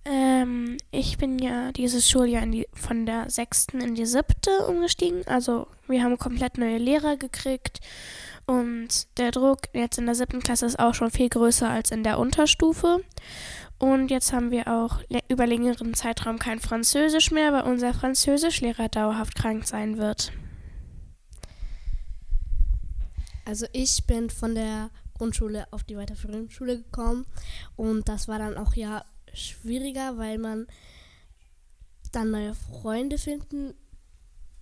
Ähm, 0.05 0.77
ich 0.91 1.17
bin 1.17 1.39
ja 1.39 1.71
dieses 1.71 2.07
Schuljahr 2.07 2.45
die, 2.45 2.67
von 2.73 3.07
der 3.07 3.29
sechsten 3.29 3.81
in 3.81 3.95
die 3.95 4.05
siebte 4.05 4.67
umgestiegen. 4.67 5.27
Also 5.27 5.67
wir 5.87 6.03
haben 6.03 6.17
komplett 6.17 6.57
neue 6.57 6.77
Lehrer 6.77 7.17
gekriegt 7.17 7.79
und 8.45 9.07
der 9.17 9.31
Druck 9.31 9.61
jetzt 9.73 9.97
in 9.97 10.05
der 10.05 10.13
siebten 10.13 10.41
Klasse 10.41 10.67
ist 10.67 10.79
auch 10.79 10.93
schon 10.93 11.09
viel 11.09 11.29
größer 11.29 11.67
als 11.67 11.89
in 11.89 12.03
der 12.03 12.19
Unterstufe. 12.19 13.03
Und 13.79 14.09
jetzt 14.09 14.31
haben 14.31 14.51
wir 14.51 14.67
auch 14.67 15.01
über 15.27 15.47
längeren 15.47 15.95
Zeitraum 15.95 16.39
kein 16.39 16.59
Französisch 16.59 17.31
mehr, 17.31 17.51
weil 17.51 17.63
unser 17.63 17.93
Französischlehrer 17.93 18.87
dauerhaft 18.87 19.35
krank 19.35 19.65
sein 19.65 19.97
wird. 19.97 20.31
Also 23.43 23.65
ich 23.73 24.05
bin 24.05 24.29
von 24.29 24.55
der 24.55 24.91
Grundschule 25.17 25.67
auf 25.71 25.83
die 25.83 25.97
weiterführende 25.97 26.49
Schule 26.51 26.77
gekommen 26.77 27.25
und 27.75 28.07
das 28.07 28.27
war 28.27 28.39
dann 28.39 28.57
auch 28.57 28.75
ja 28.75 29.03
schwieriger, 29.35 30.17
weil 30.17 30.37
man 30.37 30.67
dann 32.11 32.31
neue 32.31 32.55
Freunde 32.55 33.17
finden 33.17 33.73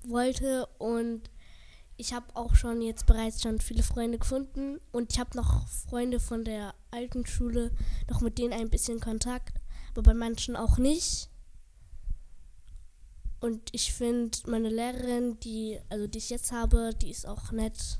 wollte 0.06 0.65
und 0.80 1.30
ich 1.98 2.13
habe 2.13 2.36
auch 2.36 2.56
schon 2.56 2.82
jetzt 2.82 3.06
bereits 3.06 3.42
schon 3.42 3.60
viele 3.60 3.84
Freunde 3.84 4.18
gefunden 4.18 4.80
und 4.92 5.13
ich 5.13 5.20
habe 5.20 5.38
noch 5.38 5.68
Freunde 5.68 6.20
von 6.20 6.44
der 6.44 6.74
alten 6.92 7.25
Schule, 7.25 7.72
noch 8.10 8.22
mit 8.22 8.38
denen 8.38 8.53
ein 8.53 8.70
bisschen 8.70 9.00
Kontakt, 9.00 9.62
aber 9.92 10.01
bei 10.01 10.13
manchen 10.13 10.56
auch 10.56 10.77
nicht. 10.77 11.30
Und 13.39 13.70
ich 13.74 13.94
finde 13.94 14.38
meine 14.48 14.70
Lehrerin, 14.70 15.39
die 15.42 15.80
also 15.89 16.08
die 16.08 16.18
ich 16.18 16.30
jetzt 16.30 16.51
habe, 16.51 16.92
die 17.01 17.12
ist 17.12 17.27
auch 17.27 17.51
nett. 17.51 18.00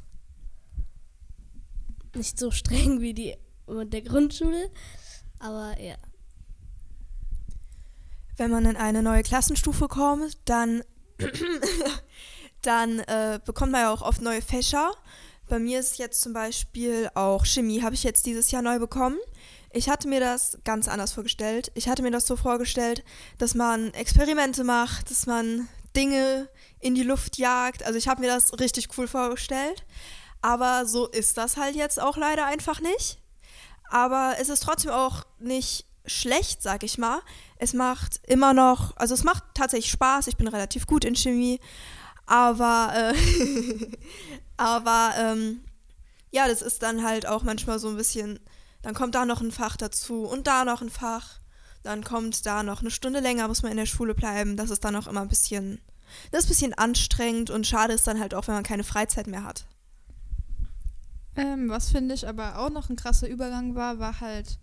Nicht 2.15 2.39
so 2.39 2.50
streng 2.62 3.01
wie 3.01 3.13
die 3.13 3.36
der 3.68 4.01
Grundschule, 4.01 4.70
aber 5.39 5.80
ja. 5.80 5.96
Wenn 8.38 8.52
man 8.52 8.66
in 8.66 8.78
eine 8.78 9.04
neue 9.04 9.24
Klassenstufe 9.24 9.88
kommt, 9.88 10.38
dann 10.46 10.84
dann 12.62 13.00
äh, 13.00 13.40
bekommt 13.44 13.72
man 13.72 13.82
ja 13.82 13.94
auch 13.94 14.02
oft 14.02 14.22
neue 14.22 14.42
Fächer. 14.42 14.92
Bei 15.48 15.60
mir 15.60 15.80
ist 15.80 15.98
jetzt 15.98 16.22
zum 16.22 16.34
Beispiel 16.34 17.10
auch 17.13 17.46
Chemie, 17.46 17.82
habe 17.84 17.96
ich 17.96 18.04
jetzt 18.04 18.25
dieses 18.25 18.50
Jahr 18.52 18.62
neu 18.62 18.80
bekommen. 18.80 19.18
Ich 19.72 19.90
hatte 19.90 20.08
mir 20.08 20.20
das 20.20 20.58
ganz 20.63 20.88
anders 20.88 21.13
vorgestellt. 21.13 21.72
Ich 21.75 21.90
hatte 21.90 22.02
mir 22.02 22.12
das 22.12 22.25
so 22.25 22.36
vorgestellt, 22.36 23.04
dass 23.38 23.56
man 23.56 23.94
Experimente 23.94 24.63
macht, 24.63 25.12
dass 25.12 25.25
man 25.25 25.68
Dinge 25.96 26.48
in 26.80 26.96
die 26.96 27.04
Luft 27.04 27.38
jagt. 27.38 27.84
Also 27.84 27.98
ich 27.98 28.08
habe 28.08 28.22
mir 28.22 28.28
das 28.28 28.58
richtig 28.60 28.88
cool 28.98 29.08
vorgestellt. 29.08 29.86
Aber 30.42 30.86
so 30.86 31.08
ist 31.08 31.38
das 31.38 31.58
halt 31.58 31.75
jetzt 31.75 32.02
auch 32.02 32.18
leider 32.18 32.46
einfach 32.46 32.82
nicht. 32.82 33.20
Aber 33.90 34.36
es 34.40 34.50
ist 34.50 34.63
trotzdem 34.63 34.92
auch 34.92 35.24
nicht 35.40 35.86
schlecht, 36.06 36.62
sag 36.62 36.84
ich 36.84 36.98
mal. 36.98 37.22
Es 37.58 37.74
macht 37.74 38.22
immer 38.28 38.54
noch, 38.54 38.96
also 38.98 39.14
es 39.14 39.24
macht 39.24 39.44
tatsächlich 39.54 39.92
Spaß. 39.92 40.28
Ich 40.28 40.38
bin 40.38 40.48
relativ 40.48 40.88
gut 40.88 41.06
in 41.06 41.16
Chemie. 41.16 41.60
Aber, 42.26 42.94
äh, 42.96 43.16
aber 44.58 45.12
ähm, 45.18 45.64
ja, 46.32 46.48
das 46.48 46.62
ist 46.62 46.82
dann 46.84 47.04
halt 47.04 47.26
auch 47.26 47.44
manchmal 47.44 47.80
so 47.80 47.90
ein 47.90 47.98
bisschen, 47.98 48.40
dann 48.82 48.94
kommt 48.94 49.16
da 49.16 49.26
noch 49.26 49.42
ein 49.42 49.52
Fach 49.52 49.78
dazu 49.78 50.24
und 50.24 50.48
da 50.48 50.66
noch 50.66 50.82
ein 50.82 50.90
Fach. 50.90 51.40
Dann 51.84 52.04
kommt 52.04 52.46
da 52.46 52.64
noch 52.64 52.82
eine 52.82 52.92
Stunde 52.92 53.20
länger, 53.20 53.48
muss 53.48 53.62
man 53.62 53.72
in 53.72 53.78
der 53.78 53.86
Schule 53.86 54.16
bleiben. 54.16 54.56
Das 54.56 54.70
ist 54.70 54.84
dann 54.86 54.96
auch 54.96 55.08
immer 55.08 55.22
ein 55.22 55.28
bisschen, 55.28 55.82
das 56.32 56.42
ist 56.42 56.46
ein 56.46 56.50
bisschen 56.50 56.74
anstrengend 56.74 57.50
und 57.50 57.68
schade 57.68 57.94
ist 57.94 58.08
dann 58.08 58.20
halt 58.20 58.34
auch, 58.34 58.48
wenn 58.48 58.56
man 58.56 58.64
keine 58.64 58.86
Freizeit 58.86 59.28
mehr 59.28 59.44
hat. 59.44 59.66
Ähm, 61.36 61.70
was 61.70 61.90
finde 61.90 62.14
ich 62.14 62.28
aber 62.28 62.60
auch 62.60 62.70
noch 62.70 62.90
ein 62.90 62.96
krasser 62.96 63.28
Übergang 63.28 63.76
war, 63.76 64.00
war 64.00 64.22
halt, 64.22 64.60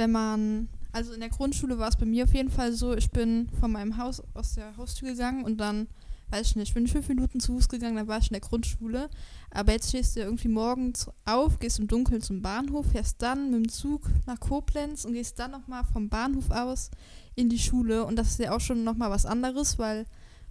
wenn 0.00 0.12
man, 0.12 0.68
also 0.92 1.12
in 1.12 1.20
der 1.20 1.28
Grundschule 1.28 1.78
war 1.78 1.88
es 1.88 1.96
bei 1.96 2.06
mir 2.06 2.24
auf 2.24 2.32
jeden 2.32 2.50
Fall 2.50 2.72
so, 2.72 2.96
ich 2.96 3.10
bin 3.10 3.50
von 3.60 3.70
meinem 3.70 3.98
Haus 3.98 4.22
aus 4.32 4.54
der 4.54 4.74
Haustür 4.78 5.10
gegangen 5.10 5.44
und 5.44 5.58
dann 5.58 5.88
weiß 6.30 6.46
ich 6.46 6.56
nicht, 6.56 6.68
ich 6.68 6.74
bin 6.74 6.86
fünf 6.86 7.06
Minuten 7.08 7.38
zu 7.38 7.52
Fuß 7.52 7.68
gegangen, 7.68 7.96
dann 7.96 8.08
war 8.08 8.18
ich 8.18 8.28
in 8.28 8.34
der 8.34 8.40
Grundschule. 8.40 9.10
Aber 9.50 9.72
jetzt 9.72 9.90
stehst 9.90 10.16
du 10.16 10.20
irgendwie 10.20 10.48
morgens 10.48 11.10
auf, 11.26 11.58
gehst 11.58 11.80
im 11.80 11.86
Dunkeln 11.86 12.22
zum 12.22 12.40
Bahnhof, 12.40 12.86
fährst 12.92 13.20
dann 13.20 13.50
mit 13.50 13.66
dem 13.66 13.68
Zug 13.68 14.08
nach 14.26 14.40
Koblenz 14.40 15.04
und 15.04 15.12
gehst 15.12 15.38
dann 15.38 15.50
nochmal 15.50 15.84
vom 15.84 16.08
Bahnhof 16.08 16.50
aus 16.50 16.90
in 17.34 17.50
die 17.50 17.58
Schule. 17.58 18.06
Und 18.06 18.16
das 18.16 18.28
ist 18.28 18.38
ja 18.38 18.52
auch 18.52 18.60
schon 18.60 18.82
nochmal 18.82 19.10
was 19.10 19.26
anderes, 19.26 19.78
weil 19.78 20.06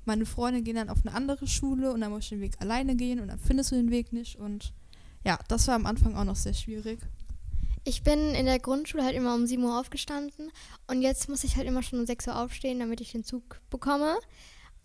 meine 0.06 0.28
Freunde 0.28 0.62
gehen 0.62 0.76
dann 0.76 0.90
auf 0.90 1.06
eine 1.06 1.16
andere 1.16 1.48
Schule 1.48 1.92
und 1.92 2.02
dann 2.02 2.12
muss 2.12 2.26
ich 2.26 2.30
den 2.30 2.42
Weg 2.42 2.54
alleine 2.60 2.96
gehen 2.96 3.20
und 3.20 3.30
dann 3.30 3.40
findest 3.40 3.72
du 3.72 3.76
den 3.76 3.90
Weg 3.90 4.14
nicht. 4.14 4.38
Und 4.38 4.74
ja, 5.26 5.40
das 5.48 5.68
war 5.68 5.76
am 5.76 5.88
Anfang 5.88 6.16
auch 6.16 6.26
noch 6.26 6.36
sehr 6.36 6.54
schwierig. 6.54 7.00
Ich 7.84 8.04
bin 8.04 8.36
in 8.36 8.46
der 8.46 8.60
Grundschule 8.60 9.04
halt 9.04 9.16
immer 9.16 9.34
um 9.34 9.48
7 9.48 9.64
Uhr 9.64 9.80
aufgestanden 9.80 10.52
und 10.88 11.02
jetzt 11.02 11.30
muss 11.30 11.44
ich 11.44 11.56
halt 11.56 11.68
immer 11.68 11.82
schon 11.82 12.00
um 12.00 12.06
6 12.06 12.28
Uhr 12.28 12.38
aufstehen, 12.38 12.80
damit 12.80 13.02
ich 13.02 13.12
den 13.12 13.24
Zug 13.24 13.62
bekomme. 13.70 14.18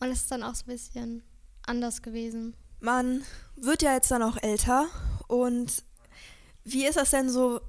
Und 0.01 0.11
es 0.11 0.23
ist 0.23 0.31
dann 0.31 0.43
auch 0.43 0.55
so 0.55 0.65
ein 0.65 0.73
bisschen 0.73 1.23
anders 1.67 2.03
gewesen. 2.03 2.55
Man 2.81 3.25
wird 3.57 3.83
ja 3.83 3.95
jetzt 3.95 4.11
dann 4.11 4.23
auch 4.23 4.37
älter 4.43 4.87
und 5.29 5.85
wie 6.65 6.87
ist 6.87 6.97
das 6.97 7.11
denn 7.11 7.29
so? 7.29 7.61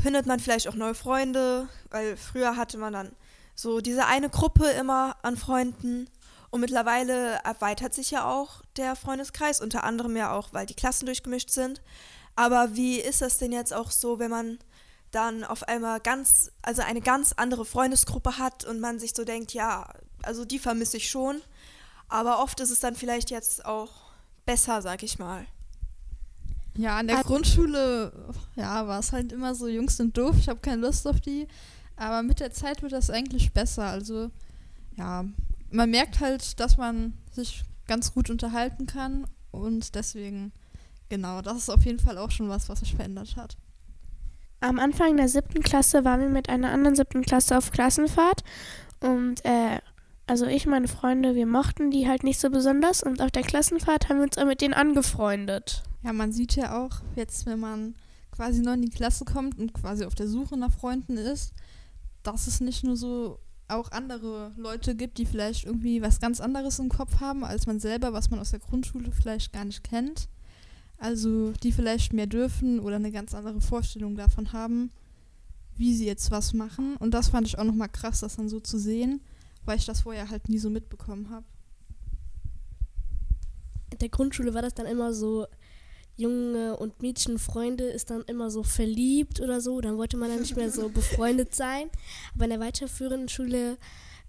Findet 0.00 0.26
man 0.26 0.40
vielleicht 0.40 0.68
auch 0.68 0.74
neue 0.74 0.94
Freunde? 0.94 1.68
Weil 1.90 2.16
früher 2.16 2.56
hatte 2.56 2.78
man 2.78 2.92
dann 2.92 3.12
so 3.54 3.80
diese 3.80 4.06
eine 4.06 4.30
Gruppe 4.30 4.68
immer 4.70 5.16
an 5.22 5.36
Freunden 5.36 6.08
und 6.50 6.60
mittlerweile 6.60 7.40
erweitert 7.44 7.94
sich 7.94 8.10
ja 8.10 8.30
auch 8.30 8.62
der 8.76 8.96
Freundeskreis, 8.96 9.60
unter 9.60 9.84
anderem 9.84 10.16
ja 10.16 10.32
auch, 10.32 10.52
weil 10.52 10.66
die 10.66 10.74
Klassen 10.74 11.06
durchgemischt 11.06 11.50
sind. 11.50 11.82
Aber 12.36 12.76
wie 12.76 13.00
ist 13.00 13.20
das 13.20 13.38
denn 13.38 13.52
jetzt 13.52 13.74
auch 13.74 13.90
so, 13.90 14.18
wenn 14.18 14.30
man 14.30 14.58
dann 15.10 15.44
auf 15.44 15.62
einmal 15.64 16.00
ganz, 16.00 16.50
also 16.62 16.82
eine 16.82 17.00
ganz 17.00 17.32
andere 17.32 17.64
Freundesgruppe 17.64 18.38
hat 18.38 18.64
und 18.64 18.80
man 18.80 18.98
sich 18.98 19.14
so 19.14 19.24
denkt, 19.24 19.54
ja, 19.54 19.92
also 20.22 20.44
die 20.44 20.58
vermisse 20.58 20.98
ich 20.98 21.10
schon. 21.10 21.40
Aber 22.08 22.42
oft 22.42 22.60
ist 22.60 22.70
es 22.70 22.80
dann 22.80 22.94
vielleicht 22.94 23.30
jetzt 23.30 23.64
auch 23.64 23.90
besser, 24.46 24.82
sag 24.82 25.02
ich 25.02 25.18
mal. 25.18 25.46
Ja, 26.76 26.98
an 26.98 27.08
der 27.08 27.18
also, 27.18 27.28
Grundschule, 27.28 28.12
ja, 28.54 28.86
war 28.86 29.00
es 29.00 29.12
halt 29.12 29.32
immer 29.32 29.54
so, 29.54 29.66
Jungs 29.66 29.96
sind 29.96 30.16
doof, 30.16 30.36
ich 30.38 30.48
habe 30.48 30.60
keine 30.60 30.82
Lust 30.82 31.06
auf 31.06 31.20
die. 31.20 31.48
Aber 31.96 32.22
mit 32.22 32.40
der 32.40 32.52
Zeit 32.52 32.82
wird 32.82 32.92
das 32.92 33.10
eigentlich 33.10 33.52
besser. 33.52 33.84
Also, 33.84 34.30
ja, 34.96 35.24
man 35.70 35.90
merkt 35.90 36.20
halt, 36.20 36.60
dass 36.60 36.76
man 36.76 37.14
sich 37.32 37.64
ganz 37.86 38.14
gut 38.14 38.30
unterhalten 38.30 38.86
kann. 38.86 39.26
Und 39.50 39.94
deswegen, 39.96 40.52
genau, 41.08 41.42
das 41.42 41.56
ist 41.56 41.70
auf 41.70 41.84
jeden 41.84 41.98
Fall 41.98 42.16
auch 42.16 42.30
schon 42.30 42.48
was, 42.48 42.68
was 42.68 42.80
sich 42.80 42.94
verändert 42.94 43.36
hat. 43.36 43.56
Am 44.60 44.78
Anfang 44.78 45.16
der 45.16 45.28
siebten 45.28 45.62
Klasse 45.62 46.04
waren 46.04 46.20
wir 46.20 46.28
mit 46.28 46.48
einer 46.48 46.70
anderen 46.70 46.96
siebten 46.96 47.22
Klasse 47.22 47.56
auf 47.56 47.70
Klassenfahrt. 47.70 48.42
Und 49.00 49.44
äh, 49.44 49.78
also 50.26 50.46
ich, 50.46 50.66
meine 50.66 50.88
Freunde, 50.88 51.34
wir 51.34 51.46
mochten 51.46 51.90
die 51.90 52.08
halt 52.08 52.22
nicht 52.22 52.40
so 52.40 52.50
besonders 52.50 53.02
und 53.02 53.22
auf 53.22 53.30
der 53.30 53.42
Klassenfahrt 53.42 54.08
haben 54.08 54.18
wir 54.18 54.24
uns 54.24 54.36
auch 54.36 54.44
mit 54.44 54.60
denen 54.60 54.74
angefreundet. 54.74 55.82
Ja, 56.02 56.12
man 56.12 56.32
sieht 56.32 56.54
ja 56.56 56.84
auch 56.84 57.00
jetzt, 57.16 57.46
wenn 57.46 57.60
man 57.60 57.94
quasi 58.30 58.60
neu 58.60 58.74
in 58.74 58.82
die 58.82 58.90
Klasse 58.90 59.24
kommt 59.24 59.58
und 59.58 59.72
quasi 59.72 60.04
auf 60.04 60.14
der 60.14 60.28
Suche 60.28 60.56
nach 60.56 60.72
Freunden 60.72 61.16
ist, 61.16 61.52
dass 62.22 62.46
es 62.46 62.60
nicht 62.60 62.84
nur 62.84 62.96
so 62.96 63.38
auch 63.68 63.90
andere 63.92 64.52
Leute 64.56 64.94
gibt, 64.94 65.18
die 65.18 65.26
vielleicht 65.26 65.66
irgendwie 65.66 66.02
was 66.02 66.20
ganz 66.20 66.40
anderes 66.40 66.78
im 66.78 66.88
Kopf 66.88 67.20
haben 67.20 67.44
als 67.44 67.66
man 67.66 67.80
selber, 67.80 68.12
was 68.12 68.30
man 68.30 68.40
aus 68.40 68.50
der 68.50 68.60
Grundschule 68.60 69.12
vielleicht 69.12 69.52
gar 69.52 69.64
nicht 69.64 69.84
kennt. 69.84 70.28
Also 70.98 71.52
die 71.62 71.72
vielleicht 71.72 72.12
mehr 72.12 72.26
dürfen 72.26 72.80
oder 72.80 72.96
eine 72.96 73.12
ganz 73.12 73.34
andere 73.34 73.60
Vorstellung 73.60 74.16
davon 74.16 74.52
haben, 74.52 74.90
wie 75.76 75.94
sie 75.94 76.06
jetzt 76.06 76.30
was 76.30 76.52
machen. 76.52 76.96
Und 76.96 77.14
das 77.14 77.28
fand 77.28 77.46
ich 77.46 77.58
auch 77.58 77.64
nochmal 77.64 77.88
krass, 77.88 78.20
das 78.20 78.36
dann 78.36 78.48
so 78.48 78.60
zu 78.60 78.78
sehen 78.78 79.20
weil 79.68 79.76
ich 79.76 79.84
das 79.84 80.00
vorher 80.00 80.30
halt 80.30 80.48
nie 80.48 80.58
so 80.58 80.70
mitbekommen 80.70 81.28
habe. 81.30 81.44
In 83.92 83.98
der 83.98 84.08
Grundschule 84.08 84.54
war 84.54 84.62
das 84.62 84.74
dann 84.74 84.86
immer 84.86 85.12
so, 85.12 85.46
Junge 86.16 86.76
und 86.76 87.00
Mädchenfreunde 87.00 87.84
ist 87.84 88.10
dann 88.10 88.22
immer 88.22 88.50
so 88.50 88.62
verliebt 88.62 89.40
oder 89.40 89.60
so, 89.60 89.80
dann 89.80 89.98
wollte 89.98 90.16
man 90.16 90.30
dann 90.30 90.40
nicht 90.40 90.56
mehr 90.56 90.70
so 90.70 90.88
befreundet 90.88 91.54
sein. 91.54 91.90
Aber 92.34 92.44
in 92.44 92.50
der 92.50 92.60
weiterführenden 92.60 93.28
Schule 93.28 93.76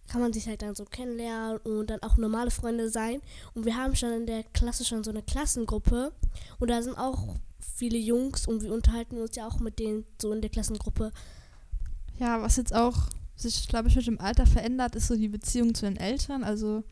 kann 0.10 0.22
man 0.22 0.34
sich 0.34 0.48
halt 0.48 0.62
dann 0.62 0.76
so 0.76 0.86
kennenlernen 0.86 1.58
und 1.60 1.90
dann 1.90 2.02
auch 2.02 2.18
normale 2.18 2.52
Freunde 2.52 2.90
sein. 2.90 3.22
Und 3.54 3.66
wir 3.66 3.78
haben 3.78 3.96
schon 3.96 4.12
in 4.12 4.26
der 4.26 4.44
Klasse 4.44 4.84
schon 4.84 5.04
so 5.04 5.12
eine 5.12 5.22
Klassengruppe 5.22 6.12
und 6.60 6.70
da 6.70 6.82
sind 6.82 6.98
auch 6.98 7.36
viele 7.76 7.98
Jungs 7.98 8.48
und 8.48 8.64
wir 8.64 8.74
unterhalten 8.74 9.18
uns 9.18 9.36
ja 9.36 9.48
auch 9.48 9.60
mit 9.60 9.80
denen 9.80 10.06
so 10.22 10.34
in 10.34 10.42
der 10.42 10.50
Klassengruppe. 10.50 11.12
Ja, 12.18 12.42
was 12.42 12.58
jetzt 12.58 12.74
auch 12.74 13.08
sich, 13.36 13.68
glaube 13.68 13.88
ich, 13.88 13.96
mit 13.96 14.08
dem 14.08 14.20
Alter 14.20 14.46
verändert, 14.46 14.96
ist 14.96 15.08
so 15.08 15.16
die 15.16 15.30
Beziehung 15.30 15.74
zu 15.74 15.86
den 15.86 15.96
Eltern. 15.96 16.44
Also 16.44 16.84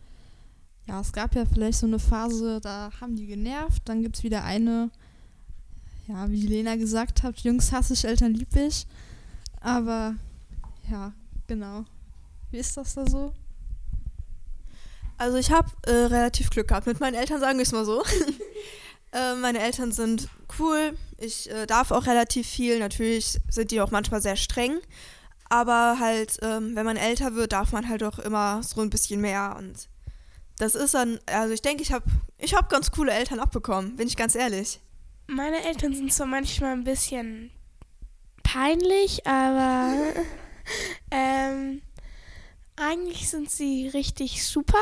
ja, 0.88 1.02
es 1.02 1.12
gab 1.12 1.36
ja 1.36 1.46
vielleicht 1.46 1.80
so 1.80 1.88
eine 1.88 2.00
Phase, 2.00 2.62
da 2.62 2.92
haben 3.02 3.16
die 3.16 3.28
genervt. 3.28 3.82
Dann 3.86 4.02
gibt 4.02 4.18
es 4.18 4.24
wieder 4.24 4.44
eine, 4.44 4.90
ja, 6.08 6.30
wie 6.30 6.48
Lena 6.48 6.78
gesagt 6.78 7.24
hat, 7.24 7.40
Jungs 7.40 7.74
hasse 7.74 7.94
ich, 7.94 8.06
Eltern 8.06 8.34
lieb 8.34 8.56
ich. 8.56 8.88
Aber 9.60 10.16
ja, 10.90 11.12
genau. 11.48 11.84
Wie 12.52 12.58
ist 12.58 12.78
das 12.78 12.96
da 12.96 13.06
so? 13.06 13.34
Also 15.18 15.38
ich 15.38 15.52
habe 15.52 15.70
äh, 15.84 15.92
relativ 15.92 16.50
Glück 16.50 16.68
gehabt 16.68 16.88
mit 16.88 17.00
meinen 17.00 17.16
Eltern, 17.16 17.40
sagen 17.40 17.58
wir 17.58 17.64
es 17.64 17.72
mal 17.72 17.86
so. 17.86 18.04
äh, 19.14 19.36
meine 19.36 19.60
Eltern 19.60 19.92
sind 19.92 20.30
cool. 20.60 20.96
Ich 21.18 21.50
äh, 21.50 21.66
darf 21.66 21.92
auch 21.92 22.06
relativ 22.06 22.48
viel. 22.48 22.80
Natürlich 22.80 23.40
sind 23.50 23.72
die 23.72 23.82
auch 23.82 23.92
manchmal 23.92 24.22
sehr 24.22 24.36
streng. 24.36 24.80
Aber 25.50 25.98
halt, 26.00 26.38
ähm, 26.42 26.76
wenn 26.76 26.86
man 26.86 26.98
älter 26.98 27.34
wird, 27.34 27.54
darf 27.54 27.72
man 27.72 27.88
halt 27.90 28.04
auch 28.04 28.20
immer 28.20 28.62
so 28.64 28.82
ein 28.82 28.90
bisschen 28.90 29.22
mehr. 29.22 29.56
Und 29.58 29.90
das 30.58 30.76
ist 30.76 30.94
dann, 30.94 31.20
also 31.26 31.54
ich 31.54 31.62
denke, 31.62 31.82
ich 31.82 31.92
habe 31.92 32.06
ich 32.38 32.54
hab 32.54 32.70
ganz 32.70 32.92
coole 32.92 33.12
Eltern 33.12 33.40
abbekommen, 33.40 33.96
bin 33.96 34.08
ich 34.08 34.18
ganz 34.18 34.36
ehrlich. 34.36 34.80
Meine 35.28 35.64
Eltern 35.64 35.94
sind 35.94 36.14
zwar 36.14 36.28
manchmal 36.28 36.74
ein 36.74 36.84
bisschen 36.84 37.52
peinlich, 38.44 39.26
aber 39.26 39.94
ähm, 41.12 41.82
eigentlich 42.78 43.30
sind 43.30 43.50
sie 43.50 43.90
richtig 43.90 44.48
super. 44.48 44.78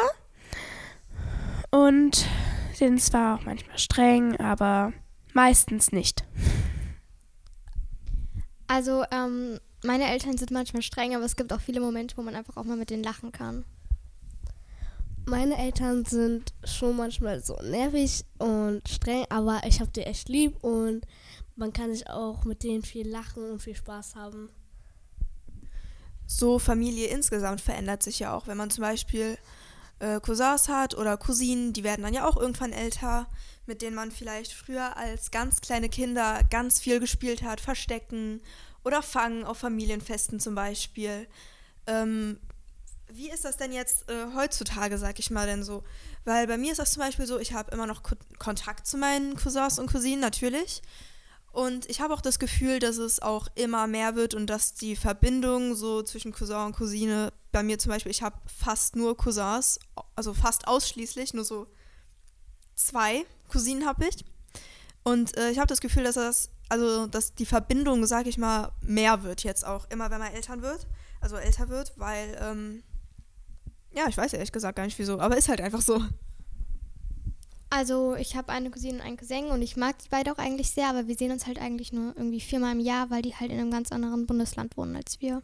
Und 1.71 2.27
sind 2.73 3.01
zwar 3.01 3.39
auch 3.39 3.45
manchmal 3.45 3.79
streng, 3.79 4.37
aber 4.37 4.93
meistens 5.33 5.91
nicht. 5.91 6.23
Also, 8.67 9.03
ähm, 9.11 9.59
meine 9.83 10.09
Eltern 10.09 10.37
sind 10.37 10.51
manchmal 10.51 10.81
streng, 10.81 11.15
aber 11.15 11.25
es 11.25 11.35
gibt 11.35 11.53
auch 11.53 11.61
viele 11.61 11.79
Momente, 11.79 12.17
wo 12.17 12.21
man 12.21 12.35
einfach 12.35 12.57
auch 12.57 12.63
mal 12.63 12.77
mit 12.77 12.89
denen 12.89 13.03
lachen 13.03 13.31
kann. 13.31 13.65
Meine 15.27 15.57
Eltern 15.57 16.05
sind 16.05 16.53
schon 16.63 16.97
manchmal 16.97 17.43
so 17.43 17.55
nervig 17.63 18.25
und 18.37 18.87
streng, 18.87 19.25
aber 19.29 19.61
ich 19.65 19.79
habe 19.79 19.91
die 19.91 20.01
echt 20.01 20.29
lieb 20.29 20.63
und 20.63 21.05
man 21.55 21.73
kann 21.73 21.93
sich 21.93 22.07
auch 22.09 22.43
mit 22.45 22.63
denen 22.63 22.83
viel 22.83 23.07
lachen 23.07 23.51
und 23.51 23.61
viel 23.61 23.75
Spaß 23.75 24.15
haben. 24.15 24.49
So 26.27 26.59
Familie 26.59 27.07
insgesamt 27.07 27.61
verändert 27.61 28.03
sich 28.03 28.19
ja 28.19 28.33
auch, 28.33 28.47
wenn 28.47 28.57
man 28.57 28.69
zum 28.69 28.81
Beispiel 28.83 29.37
äh, 29.99 30.19
Cousins 30.19 30.67
hat 30.67 30.95
oder 30.95 31.17
Cousinen, 31.17 31.73
die 31.73 31.83
werden 31.83 32.03
dann 32.03 32.13
ja 32.13 32.27
auch 32.27 32.37
irgendwann 32.37 32.73
älter, 32.73 33.27
mit 33.65 33.81
denen 33.81 33.95
man 33.95 34.11
vielleicht 34.11 34.53
früher 34.53 34.97
als 34.97 35.31
ganz 35.31 35.61
kleine 35.61 35.89
Kinder 35.89 36.41
ganz 36.49 36.79
viel 36.79 36.99
gespielt 36.99 37.43
hat, 37.43 37.61
Verstecken 37.61 38.41
oder 38.83 39.01
Fangen 39.01 39.43
auf 39.43 39.57
Familienfesten 39.57 40.39
zum 40.39 40.55
Beispiel. 40.55 41.27
Ähm, 41.87 42.39
wie 43.07 43.29
ist 43.29 43.45
das 43.45 43.57
denn 43.57 43.71
jetzt 43.71 44.09
äh, 44.09 44.27
heutzutage, 44.35 44.97
sag 44.97 45.19
ich 45.19 45.29
mal 45.29 45.45
denn 45.45 45.63
so? 45.63 45.83
Weil 46.23 46.47
bei 46.47 46.57
mir 46.57 46.71
ist 46.71 46.79
das 46.79 46.93
zum 46.93 47.01
Beispiel 47.01 47.25
so, 47.25 47.39
ich 47.39 47.53
habe 47.53 47.71
immer 47.71 47.85
noch 47.85 48.03
Ko 48.03 48.15
Kontakt 48.39 48.87
zu 48.87 48.97
meinen 48.97 49.35
Cousins 49.35 49.79
und 49.79 49.91
Cousinen, 49.91 50.19
natürlich. 50.19 50.81
Und 51.55 51.89
ich 51.89 52.01
habe 52.01 52.13
auch 52.13 52.19
das 52.19 52.37
Gefühl, 52.37 52.79
dass 52.79 52.97
es 52.97 53.21
auch 53.21 53.47
immer 53.55 53.87
mehr 53.87 54.17
wird 54.17 54.33
und 54.33 54.47
dass 54.47 54.73
die 54.73 54.97
Verbindung 54.97 55.73
so 55.73 56.03
zwischen 56.03 56.33
Cousin 56.33 56.65
und 56.65 56.75
Cousine, 56.75 57.31
bei 57.53 57.63
mir 57.63 57.79
zum 57.79 57.93
Beispiel, 57.93 58.11
ich 58.11 58.21
habe 58.21 58.35
fast 58.45 58.97
nur 58.97 59.15
Cousins, 59.15 59.79
also 60.17 60.33
fast 60.33 60.67
ausschließlich, 60.67 61.33
nur 61.33 61.45
so 61.45 61.67
zwei 62.75 63.25
Cousinen 63.47 63.85
habe 63.85 64.05
ich. 64.05 64.25
Und 65.03 65.37
äh, 65.37 65.49
ich 65.49 65.57
habe 65.57 65.67
das 65.67 65.79
Gefühl, 65.79 66.03
dass 66.03 66.15
das, 66.15 66.49
also 66.67 67.07
dass 67.07 67.35
die 67.35 67.45
Verbindung, 67.45 68.05
sag 68.05 68.27
ich 68.27 68.37
mal, 68.37 68.73
mehr 68.81 69.23
wird 69.23 69.45
jetzt 69.45 69.65
auch, 69.65 69.89
immer 69.89 70.11
wenn 70.11 70.19
man 70.19 70.33
Eltern 70.33 70.61
wird, 70.61 70.85
also 71.21 71.37
älter 71.37 71.69
wird, 71.69 71.93
weil, 71.95 72.37
ähm, 72.41 72.83
ja, 73.93 74.09
ich 74.09 74.17
weiß 74.17 74.33
ehrlich 74.33 74.51
gesagt 74.51 74.75
gar 74.75 74.83
nicht 74.83 74.99
wieso, 74.99 75.21
aber 75.21 75.37
ist 75.37 75.47
halt 75.47 75.61
einfach 75.61 75.81
so. 75.81 76.03
Also 77.69 78.15
ich 78.15 78.35
habe 78.35 78.49
eine 78.49 78.69
Cousine 78.69 78.99
und 78.99 79.01
einen 79.01 79.17
Cousin 79.17 79.45
und 79.45 79.61
ich 79.61 79.75
mag 79.75 79.97
die 79.99 80.09
beide 80.09 80.31
auch 80.31 80.37
eigentlich 80.37 80.69
sehr, 80.71 80.87
aber 80.87 81.07
wir 81.07 81.15
sehen 81.15 81.31
uns 81.31 81.47
halt 81.47 81.59
eigentlich 81.59 81.91
nur 81.91 82.15
irgendwie 82.15 82.39
viermal 82.39 82.73
im 82.73 82.79
Jahr, 82.79 83.09
weil 83.09 83.21
die 83.21 83.35
halt 83.35 83.51
in 83.51 83.59
einem 83.59 83.71
ganz 83.71 83.91
anderen 83.91 84.25
Bundesland 84.27 84.77
wohnen 84.77 84.95
als 84.95 85.19
wir. 85.19 85.41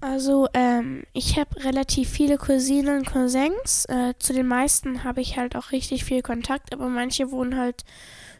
Also, 0.00 0.46
ähm, 0.52 1.04
ich 1.14 1.38
habe 1.38 1.64
relativ 1.64 2.10
viele 2.10 2.36
Cousinen 2.36 2.98
und 2.98 3.06
Cousins. 3.06 3.86
Äh, 3.86 4.14
zu 4.18 4.34
den 4.34 4.46
meisten 4.46 5.04
habe 5.04 5.22
ich 5.22 5.38
halt 5.38 5.56
auch 5.56 5.72
richtig 5.72 6.04
viel 6.04 6.22
Kontakt, 6.22 6.72
aber 6.72 6.88
manche 6.88 7.30
wohnen 7.30 7.56
halt 7.56 7.84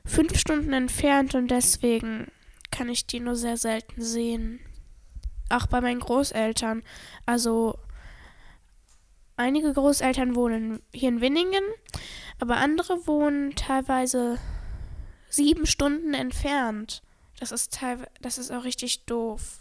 fünf 0.05 0.38
Stunden 0.38 0.73
entfernt 0.73 1.35
und 1.35 1.50
deswegen 1.50 2.31
kann 2.71 2.88
ich 2.91 3.07
die 3.07 3.21
nur 3.21 3.37
sehr 3.37 3.57
selten 3.57 4.03
sehen. 4.03 4.61
Auch 5.49 5.67
bei 5.67 5.81
meinen 5.81 6.00
Großeltern. 6.00 6.83
Also, 7.25 7.79
einige 9.37 9.73
Großeltern 9.73 10.35
wohnen 10.35 10.81
hier 10.93 11.09
in 11.09 11.21
Winningen, 11.21 11.64
aber 12.40 12.57
andere 12.57 13.07
wohnen 13.07 13.55
teilweise 13.55 14.38
sieben 15.28 15.66
Stunden 15.66 16.14
entfernt. 16.14 17.02
Das 17.38 17.52
ist 17.52 17.75
teilweise, 17.75 18.11
das 18.21 18.38
ist 18.38 18.50
auch 18.50 18.64
richtig 18.64 19.05
doof. 19.05 19.61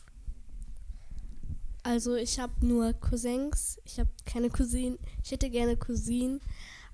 Also 1.84 2.15
ich 2.15 2.39
habe 2.39 2.65
nur 2.65 2.94
Cousins, 2.94 3.79
ich 3.86 4.00
habe 4.00 4.10
keine 4.25 4.50
Cousinen. 4.50 4.98
Ich 5.24 5.32
hätte 5.32 5.50
gerne 5.50 5.77
Cousinen, 5.77 6.41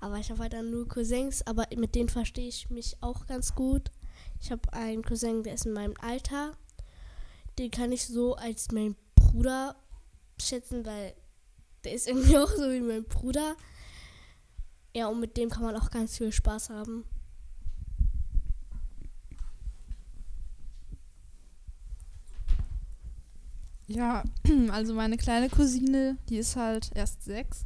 aber 0.00 0.18
ich 0.18 0.30
habe 0.30 0.40
halt 0.40 0.52
dann 0.52 0.70
nur 0.70 0.86
Cousins, 0.86 1.46
aber 1.46 1.66
mit 1.76 1.94
denen 1.94 2.10
verstehe 2.10 2.48
ich 2.48 2.68
mich 2.68 2.96
auch 3.00 3.26
ganz 3.26 3.54
gut. 3.54 3.90
Ich 4.40 4.50
habe 4.50 4.72
einen 4.72 5.02
Cousin, 5.02 5.44
der 5.44 5.54
ist 5.54 5.66
in 5.66 5.72
meinem 5.72 5.94
Alter. 6.00 6.56
Den 7.58 7.70
kann 7.70 7.92
ich 7.92 8.06
so 8.06 8.34
als 8.34 8.72
mein 8.72 8.96
Bruder 9.14 9.76
schätzen, 10.38 10.84
weil 10.84 11.14
der 11.84 11.94
ist 11.94 12.08
irgendwie 12.08 12.38
auch 12.38 12.50
so 12.50 12.70
wie 12.70 12.80
mein 12.80 13.04
Bruder. 13.04 13.56
Ja, 14.94 15.08
und 15.08 15.20
mit 15.20 15.36
dem 15.36 15.48
kann 15.48 15.62
man 15.62 15.76
auch 15.76 15.90
ganz 15.90 16.18
viel 16.18 16.32
Spaß 16.32 16.70
haben. 16.70 17.04
Ja, 23.86 24.22
also 24.70 24.94
meine 24.94 25.16
kleine 25.16 25.48
Cousine, 25.48 26.16
die 26.28 26.36
ist 26.38 26.56
halt 26.56 26.90
erst 26.94 27.24
sechs. 27.24 27.64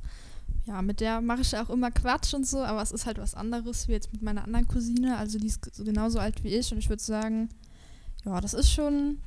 Ja, 0.66 0.82
mit 0.82 1.00
der 1.00 1.20
mache 1.20 1.42
ich 1.42 1.56
auch 1.56 1.70
immer 1.70 1.92
Quatsch 1.92 2.34
und 2.34 2.46
so, 2.46 2.58
aber 2.58 2.82
es 2.82 2.90
ist 2.90 3.06
halt 3.06 3.18
was 3.18 3.34
anderes 3.34 3.86
wie 3.86 3.92
jetzt 3.92 4.12
mit 4.12 4.22
meiner 4.22 4.42
anderen 4.42 4.66
Cousine. 4.66 5.16
Also 5.16 5.38
die 5.38 5.46
ist 5.46 5.64
so 5.72 5.84
genauso 5.84 6.18
alt 6.18 6.42
wie 6.42 6.48
ich 6.48 6.72
und 6.72 6.78
ich 6.78 6.88
würde 6.88 7.02
sagen, 7.02 7.48
ja, 8.24 8.40
das 8.40 8.54
ist 8.54 8.72
schon 8.72 9.20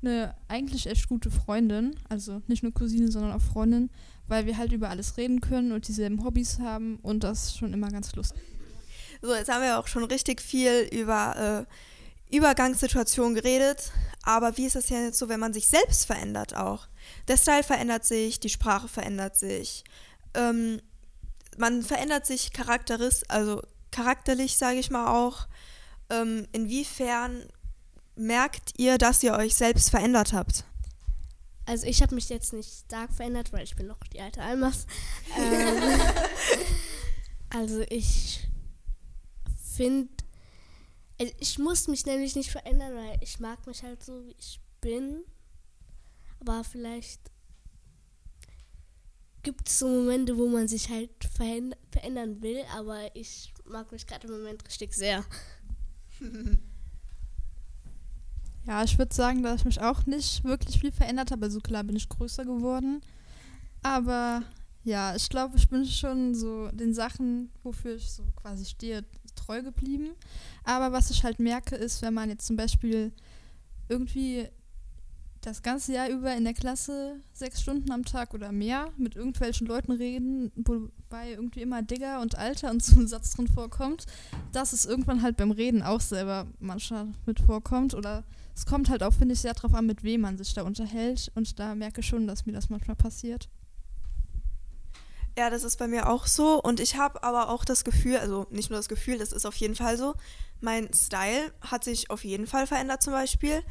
eine 0.00 0.34
eigentlich 0.48 0.88
echt 0.88 1.08
gute 1.08 1.30
Freundin. 1.30 1.94
Also 2.08 2.42
nicht 2.48 2.64
nur 2.64 2.72
Cousine, 2.72 3.12
sondern 3.12 3.32
auch 3.32 3.40
Freundin, 3.40 3.90
weil 4.28 4.46
wir 4.46 4.56
halt 4.56 4.72
über 4.72 4.90
alles 4.90 5.16
reden 5.16 5.40
können 5.40 5.72
und 5.72 5.88
dieselben 5.88 6.24
Hobbys 6.24 6.58
haben 6.60 6.98
und 7.02 7.24
das 7.24 7.56
schon 7.56 7.72
immer 7.72 7.88
ganz 7.88 8.14
lustig. 8.14 8.42
So, 9.20 9.34
jetzt 9.34 9.50
haben 9.50 9.62
wir 9.62 9.78
auch 9.78 9.86
schon 9.86 10.04
richtig 10.04 10.40
viel 10.40 10.88
über 10.90 11.66
äh, 12.30 12.36
Übergangssituationen 12.36 13.34
geredet. 13.34 13.92
Aber 14.22 14.56
wie 14.56 14.66
ist 14.66 14.76
es 14.76 14.88
jetzt 14.88 15.18
so, 15.18 15.28
wenn 15.28 15.40
man 15.40 15.52
sich 15.52 15.68
selbst 15.68 16.06
verändert 16.06 16.56
auch? 16.56 16.88
Der 17.28 17.36
Style 17.36 17.62
verändert 17.62 18.04
sich, 18.04 18.40
die 18.40 18.48
Sprache 18.48 18.88
verändert 18.88 19.36
sich. 19.36 19.84
Ähm, 20.34 20.80
man 21.58 21.82
verändert 21.82 22.26
sich 22.26 22.52
charakteris 22.52 23.24
also 23.28 23.62
charakterlich, 23.90 24.56
sage 24.56 24.78
ich 24.78 24.90
mal 24.90 25.08
auch. 25.08 25.46
Ähm, 26.10 26.46
inwiefern 26.52 27.44
merkt 28.16 28.78
ihr, 28.78 28.98
dass 28.98 29.22
ihr 29.22 29.34
euch 29.34 29.54
selbst 29.54 29.90
verändert 29.90 30.32
habt? 30.32 30.64
Also 31.64 31.86
ich 31.86 32.02
habe 32.02 32.14
mich 32.14 32.28
jetzt 32.28 32.52
nicht 32.52 32.70
stark 32.86 33.12
verändert, 33.12 33.52
weil 33.52 33.64
ich 33.64 33.76
bin 33.76 33.86
noch 33.86 33.98
die 34.12 34.20
alte 34.20 34.42
Almas. 34.42 34.86
ähm, 35.38 36.00
also 37.50 37.82
ich 37.88 38.40
finde, 39.74 40.12
also 41.20 41.32
ich 41.38 41.58
muss 41.58 41.86
mich 41.88 42.04
nämlich 42.04 42.34
nicht 42.34 42.50
verändern, 42.50 42.94
weil 42.94 43.18
ich 43.20 43.38
mag 43.38 43.66
mich 43.66 43.82
halt 43.82 44.02
so, 44.02 44.24
wie 44.24 44.34
ich 44.38 44.60
bin. 44.80 45.24
Aber 46.40 46.64
vielleicht 46.64 47.30
gibt 49.42 49.68
es 49.68 49.78
so 49.78 49.88
Momente, 49.88 50.36
wo 50.36 50.48
man 50.48 50.66
sich 50.66 50.88
halt 50.88 51.10
verändern 51.34 52.42
will, 52.42 52.62
aber 52.74 53.14
ich 53.14 53.52
mag 53.64 53.90
mich 53.92 54.06
gerade 54.06 54.26
im 54.26 54.34
Moment 54.34 54.66
richtig 54.66 54.94
sehr. 54.94 55.24
Ja, 58.66 58.84
ich 58.84 58.96
würde 58.98 59.14
sagen, 59.14 59.42
dass 59.42 59.60
ich 59.60 59.64
mich 59.64 59.80
auch 59.80 60.06
nicht 60.06 60.44
wirklich 60.44 60.78
viel 60.78 60.92
verändert 60.92 61.30
habe. 61.30 61.44
Also 61.46 61.60
klar 61.60 61.82
bin 61.84 61.96
ich 61.96 62.08
größer 62.08 62.44
geworden. 62.44 63.00
Aber 63.82 64.42
ja, 64.84 65.14
ich 65.16 65.28
glaube, 65.28 65.56
ich 65.56 65.68
bin 65.68 65.84
schon 65.84 66.34
so 66.34 66.68
den 66.68 66.94
Sachen, 66.94 67.50
wofür 67.62 67.96
ich 67.96 68.10
so 68.10 68.24
quasi 68.36 68.64
stehe, 68.64 69.04
treu 69.34 69.62
geblieben. 69.62 70.10
Aber 70.64 70.92
was 70.92 71.10
ich 71.10 71.24
halt 71.24 71.40
merke, 71.40 71.74
ist, 71.74 72.02
wenn 72.02 72.14
man 72.14 72.28
jetzt 72.28 72.46
zum 72.46 72.56
Beispiel 72.56 73.12
irgendwie 73.88 74.48
das 75.42 75.62
ganze 75.62 75.92
Jahr 75.92 76.08
über 76.08 76.34
in 76.34 76.44
der 76.44 76.54
Klasse 76.54 77.16
sechs 77.32 77.60
Stunden 77.60 77.90
am 77.90 78.04
Tag 78.04 78.32
oder 78.32 78.52
mehr 78.52 78.90
mit 78.96 79.16
irgendwelchen 79.16 79.66
Leuten 79.66 79.90
reden, 79.92 80.52
wobei 80.54 81.32
irgendwie 81.32 81.62
immer 81.62 81.82
Digger 81.82 82.20
und 82.20 82.38
Alter 82.38 82.70
und 82.70 82.82
so 82.82 82.98
ein 82.98 83.08
Satz 83.08 83.34
drin 83.34 83.48
vorkommt, 83.48 84.06
dass 84.52 84.72
es 84.72 84.84
irgendwann 84.84 85.22
halt 85.22 85.36
beim 85.36 85.50
Reden 85.50 85.82
auch 85.82 86.00
selber 86.00 86.46
manchmal 86.60 87.08
mit 87.26 87.40
vorkommt. 87.40 87.94
Oder 87.94 88.22
es 88.54 88.66
kommt 88.66 88.88
halt 88.88 89.02
auch, 89.02 89.12
finde 89.12 89.34
ich, 89.34 89.40
sehr 89.40 89.54
darauf 89.54 89.74
an, 89.74 89.86
mit 89.86 90.04
wem 90.04 90.20
man 90.20 90.38
sich 90.38 90.54
da 90.54 90.62
unterhält. 90.62 91.32
Und 91.34 91.58
da 91.58 91.74
merke 91.74 92.00
ich 92.00 92.06
schon, 92.06 92.28
dass 92.28 92.46
mir 92.46 92.52
das 92.52 92.70
manchmal 92.70 92.96
passiert. 92.96 93.48
Ja, 95.36 95.50
das 95.50 95.64
ist 95.64 95.78
bei 95.78 95.88
mir 95.88 96.08
auch 96.08 96.26
so. 96.26 96.62
Und 96.62 96.78
ich 96.78 96.96
habe 96.96 97.24
aber 97.24 97.48
auch 97.48 97.64
das 97.64 97.82
Gefühl, 97.82 98.18
also 98.18 98.46
nicht 98.50 98.70
nur 98.70 98.78
das 98.78 98.88
Gefühl, 98.88 99.18
das 99.18 99.32
ist 99.32 99.46
auf 99.46 99.56
jeden 99.56 99.74
Fall 99.74 99.96
so. 99.96 100.14
Mein 100.60 100.92
Style 100.94 101.52
hat 101.62 101.82
sich 101.82 102.10
auf 102.10 102.22
jeden 102.22 102.46
Fall 102.46 102.68
verändert 102.68 103.02
zum 103.02 103.12
Beispiel. 103.12 103.62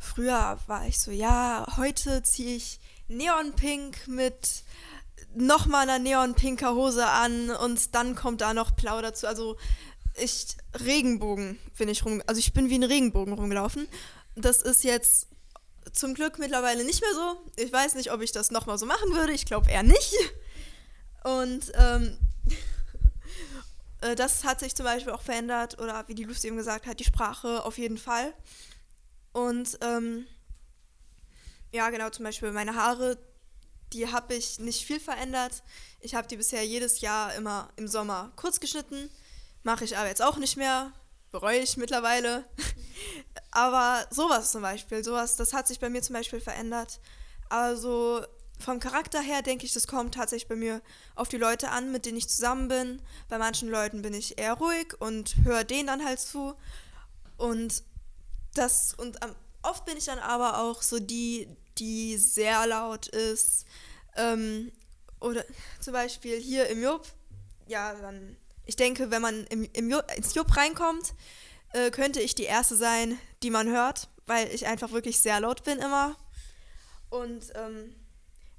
Früher 0.00 0.58
war 0.66 0.88
ich 0.88 0.98
so, 0.98 1.10
ja, 1.10 1.66
heute 1.76 2.22
ziehe 2.22 2.56
ich 2.56 2.80
Neonpink 3.08 4.08
mit 4.08 4.64
nochmal 5.34 5.82
einer 5.82 5.98
neonpinker 5.98 6.74
Hose 6.74 7.06
an 7.06 7.50
und 7.50 7.94
dann 7.94 8.16
kommt 8.16 8.40
da 8.40 8.54
noch 8.54 8.70
Blau 8.70 9.02
dazu. 9.02 9.26
Also 9.26 9.58
ich, 10.14 10.56
Regenbogen 10.84 11.58
bin 11.76 11.90
ich 11.90 12.04
rum, 12.04 12.22
also 12.26 12.38
ich 12.38 12.54
bin 12.54 12.70
wie 12.70 12.78
ein 12.78 12.82
Regenbogen 12.82 13.34
rumgelaufen. 13.34 13.86
Das 14.36 14.62
ist 14.62 14.84
jetzt 14.84 15.28
zum 15.92 16.14
Glück 16.14 16.38
mittlerweile 16.38 16.84
nicht 16.84 17.02
mehr 17.02 17.14
so. 17.14 17.62
Ich 17.62 17.70
weiß 17.70 17.94
nicht, 17.94 18.10
ob 18.10 18.22
ich 18.22 18.32
das 18.32 18.50
nochmal 18.50 18.78
so 18.78 18.86
machen 18.86 19.12
würde. 19.12 19.34
Ich 19.34 19.44
glaube 19.44 19.70
eher 19.70 19.82
nicht. 19.82 20.14
Und 21.24 21.72
ähm, 21.74 22.16
äh, 24.00 24.16
das 24.16 24.44
hat 24.44 24.60
sich 24.60 24.74
zum 24.74 24.84
Beispiel 24.84 25.12
auch 25.12 25.22
verändert, 25.22 25.78
oder 25.78 26.04
wie 26.08 26.14
die 26.14 26.24
Lucy 26.24 26.46
eben 26.46 26.56
gesagt 26.56 26.86
hat, 26.86 27.00
die 27.00 27.04
Sprache 27.04 27.64
auf 27.66 27.76
jeden 27.76 27.98
Fall. 27.98 28.32
Und 29.32 29.78
ähm, 29.80 30.26
ja, 31.72 31.90
genau, 31.90 32.10
zum 32.10 32.24
Beispiel 32.24 32.52
meine 32.52 32.74
Haare, 32.74 33.18
die 33.92 34.10
habe 34.10 34.34
ich 34.34 34.58
nicht 34.58 34.84
viel 34.84 35.00
verändert. 35.00 35.62
Ich 36.00 36.14
habe 36.14 36.28
die 36.28 36.36
bisher 36.36 36.64
jedes 36.64 37.00
Jahr 37.00 37.34
immer 37.34 37.68
im 37.76 37.88
Sommer 37.88 38.32
kurz 38.36 38.60
geschnitten. 38.60 39.10
Mache 39.62 39.84
ich 39.84 39.96
aber 39.96 40.08
jetzt 40.08 40.22
auch 40.22 40.36
nicht 40.36 40.56
mehr. 40.56 40.92
Bereue 41.30 41.60
ich 41.60 41.76
mittlerweile. 41.76 42.44
Aber 43.52 44.06
sowas 44.10 44.50
zum 44.50 44.62
Beispiel, 44.62 45.04
sowas, 45.04 45.36
das 45.36 45.52
hat 45.52 45.68
sich 45.68 45.78
bei 45.78 45.88
mir 45.88 46.02
zum 46.02 46.14
Beispiel 46.14 46.40
verändert. 46.40 47.00
Also 47.48 48.24
vom 48.58 48.78
Charakter 48.78 49.20
her 49.20 49.42
denke 49.42 49.64
ich, 49.64 49.72
das 49.72 49.86
kommt 49.86 50.14
tatsächlich 50.14 50.48
bei 50.48 50.56
mir 50.56 50.82
auf 51.14 51.28
die 51.28 51.36
Leute 51.36 51.70
an, 51.70 51.92
mit 51.92 52.04
denen 52.04 52.18
ich 52.18 52.28
zusammen 52.28 52.68
bin. 52.68 53.02
Bei 53.28 53.38
manchen 53.38 53.68
Leuten 53.68 54.02
bin 54.02 54.14
ich 54.14 54.38
eher 54.38 54.54
ruhig 54.54 55.00
und 55.00 55.36
höre 55.44 55.64
denen 55.64 55.86
dann 55.86 56.04
halt 56.04 56.20
zu. 56.20 56.54
Und 57.36 57.82
das, 58.54 58.94
und 58.94 59.22
am, 59.22 59.34
oft 59.62 59.84
bin 59.84 59.96
ich 59.96 60.04
dann 60.04 60.18
aber 60.18 60.58
auch 60.58 60.82
so 60.82 60.98
die, 60.98 61.48
die 61.78 62.16
sehr 62.18 62.66
laut 62.66 63.08
ist. 63.08 63.64
Ähm, 64.16 64.72
oder 65.20 65.44
zum 65.80 65.92
Beispiel 65.92 66.38
hier 66.40 66.68
im 66.68 66.82
Jupp, 66.82 67.06
ja, 67.66 67.94
dann, 67.94 68.36
ich 68.66 68.76
denke, 68.76 69.10
wenn 69.10 69.22
man 69.22 69.44
im, 69.46 69.68
im 69.72 69.90
Jupp, 69.90 70.04
ins 70.16 70.34
Jupp 70.34 70.56
reinkommt, 70.56 71.14
äh, 71.72 71.90
könnte 71.90 72.20
ich 72.20 72.34
die 72.34 72.44
Erste 72.44 72.76
sein, 72.76 73.18
die 73.42 73.50
man 73.50 73.68
hört, 73.68 74.08
weil 74.26 74.48
ich 74.48 74.66
einfach 74.66 74.92
wirklich 74.92 75.20
sehr 75.20 75.40
laut 75.40 75.64
bin 75.64 75.78
immer. 75.78 76.16
Und 77.10 77.52
ähm, 77.54 77.94